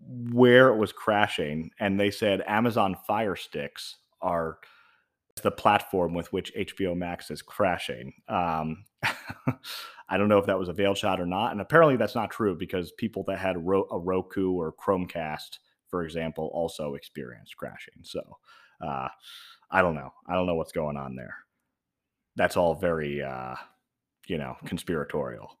where 0.00 0.68
it 0.68 0.76
was 0.76 0.92
crashing, 0.92 1.70
and 1.78 1.98
they 1.98 2.10
said 2.10 2.42
Amazon 2.46 2.96
Fire 3.06 3.36
Sticks 3.36 3.98
are 4.20 4.58
the 5.42 5.50
platform 5.50 6.14
with 6.14 6.32
which 6.32 6.52
HBO 6.54 6.96
Max 6.96 7.30
is 7.30 7.42
crashing. 7.42 8.12
Um, 8.28 8.84
I 10.08 10.18
don't 10.18 10.28
know 10.28 10.38
if 10.38 10.46
that 10.46 10.58
was 10.58 10.68
a 10.68 10.74
veiled 10.74 10.98
shot 10.98 11.20
or 11.20 11.26
not, 11.26 11.52
and 11.52 11.60
apparently 11.60 11.96
that's 11.96 12.14
not 12.14 12.30
true 12.30 12.54
because 12.54 12.92
people 12.92 13.24
that 13.28 13.38
had 13.38 13.56
a 13.56 13.58
Roku 13.58 14.52
or 14.52 14.74
Chromecast 14.74 15.58
for 15.92 16.02
example, 16.02 16.50
also 16.54 16.94
experienced 16.94 17.56
crashing. 17.56 17.94
So 18.02 18.22
uh, 18.80 19.08
I 19.70 19.82
don't 19.82 19.94
know. 19.94 20.10
I 20.26 20.34
don't 20.34 20.46
know 20.46 20.54
what's 20.54 20.72
going 20.72 20.96
on 20.96 21.14
there. 21.14 21.36
That's 22.34 22.56
all 22.56 22.74
very, 22.74 23.22
uh, 23.22 23.54
you 24.26 24.38
know, 24.38 24.56
conspiratorial. 24.64 25.58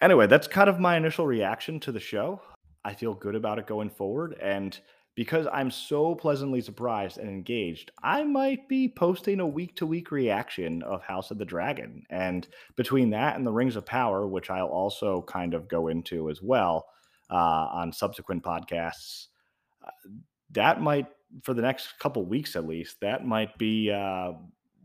Anyway, 0.00 0.26
that's 0.26 0.48
kind 0.48 0.68
of 0.68 0.80
my 0.80 0.96
initial 0.96 1.26
reaction 1.26 1.78
to 1.78 1.92
the 1.92 2.00
show. 2.00 2.42
I 2.84 2.92
feel 2.92 3.14
good 3.14 3.36
about 3.36 3.60
it 3.60 3.68
going 3.68 3.88
forward. 3.88 4.36
And 4.42 4.78
because 5.14 5.46
I'm 5.52 5.70
so 5.70 6.14
pleasantly 6.14 6.60
surprised 6.60 7.18
and 7.18 7.28
engaged, 7.28 7.90
I 8.02 8.22
might 8.24 8.68
be 8.68 8.88
posting 8.88 9.40
a 9.40 9.46
week 9.46 9.76
to 9.76 9.86
week 9.86 10.10
reaction 10.10 10.82
of 10.82 11.02
House 11.02 11.30
of 11.30 11.38
the 11.38 11.44
Dragon. 11.44 12.04
And 12.08 12.48
between 12.76 13.10
that 13.10 13.36
and 13.36 13.46
the 13.46 13.52
Rings 13.52 13.76
of 13.76 13.84
Power, 13.84 14.26
which 14.26 14.48
I'll 14.48 14.66
also 14.66 15.22
kind 15.22 15.52
of 15.52 15.68
go 15.68 15.88
into 15.88 16.30
as 16.30 16.40
well, 16.40 16.86
uh, 17.30 17.68
on 17.72 17.92
subsequent 17.92 18.42
podcasts. 18.42 19.26
Uh, 19.84 19.90
that 20.50 20.80
might, 20.80 21.06
for 21.42 21.54
the 21.54 21.62
next 21.62 21.98
couple 21.98 22.24
weeks 22.24 22.56
at 22.56 22.66
least, 22.66 23.00
that 23.00 23.26
might 23.26 23.56
be 23.58 23.90
uh, 23.90 24.32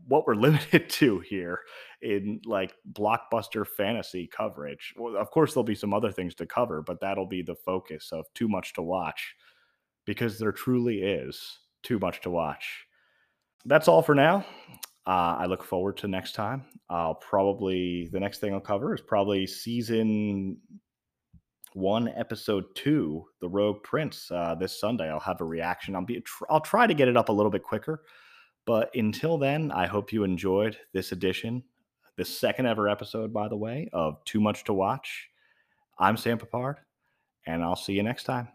what 0.08 0.26
we're 0.26 0.34
limited 0.34 0.90
to 0.90 1.20
here 1.20 1.60
in 2.02 2.40
like 2.44 2.74
blockbuster 2.92 3.66
fantasy 3.66 4.26
coverage. 4.26 4.94
Well, 4.96 5.16
of 5.16 5.30
course, 5.30 5.54
there'll 5.54 5.64
be 5.64 5.74
some 5.74 5.94
other 5.94 6.12
things 6.12 6.34
to 6.36 6.46
cover, 6.46 6.82
but 6.82 7.00
that'll 7.00 7.26
be 7.26 7.42
the 7.42 7.54
focus 7.54 8.10
of 8.12 8.26
too 8.34 8.48
much 8.48 8.74
to 8.74 8.82
watch 8.82 9.34
because 10.08 10.38
there 10.38 10.52
truly 10.52 11.02
is 11.02 11.58
too 11.82 11.98
much 11.98 12.22
to 12.22 12.30
watch. 12.30 12.86
That's 13.66 13.88
all 13.88 14.00
for 14.00 14.14
now. 14.14 14.42
Uh, 15.06 15.36
I 15.38 15.44
look 15.44 15.62
forward 15.62 15.98
to 15.98 16.08
next 16.08 16.32
time. 16.32 16.64
I'll 16.88 17.16
probably, 17.16 18.08
the 18.10 18.18
next 18.18 18.38
thing 18.38 18.54
I'll 18.54 18.60
cover 18.60 18.94
is 18.94 19.02
probably 19.02 19.46
season 19.46 20.56
one 21.74 22.08
episode 22.16 22.64
two 22.74 23.26
the 23.42 23.48
rogue 23.48 23.82
prince 23.82 24.30
uh, 24.30 24.54
this 24.58 24.80
sunday 24.80 25.10
i'll 25.10 25.20
have 25.20 25.42
a 25.42 25.44
reaction 25.44 25.94
i'll 25.94 26.04
be 26.04 26.20
i'll 26.48 26.62
try 26.62 26.86
to 26.86 26.94
get 26.94 27.08
it 27.08 27.16
up 27.16 27.28
a 27.28 27.32
little 27.32 27.52
bit 27.52 27.62
quicker 27.62 28.02
but 28.64 28.90
until 28.96 29.36
then 29.36 29.70
i 29.72 29.86
hope 29.86 30.10
you 30.10 30.24
enjoyed 30.24 30.78
this 30.94 31.12
edition 31.12 31.62
this 32.16 32.36
second 32.36 32.64
ever 32.64 32.88
episode 32.88 33.34
by 33.34 33.46
the 33.48 33.56
way 33.56 33.86
of 33.92 34.16
too 34.24 34.40
much 34.40 34.64
to 34.64 34.72
watch 34.72 35.28
i'm 35.98 36.16
sam 36.16 36.38
papard 36.38 36.76
and 37.46 37.62
i'll 37.62 37.76
see 37.76 37.92
you 37.92 38.02
next 38.02 38.24
time 38.24 38.48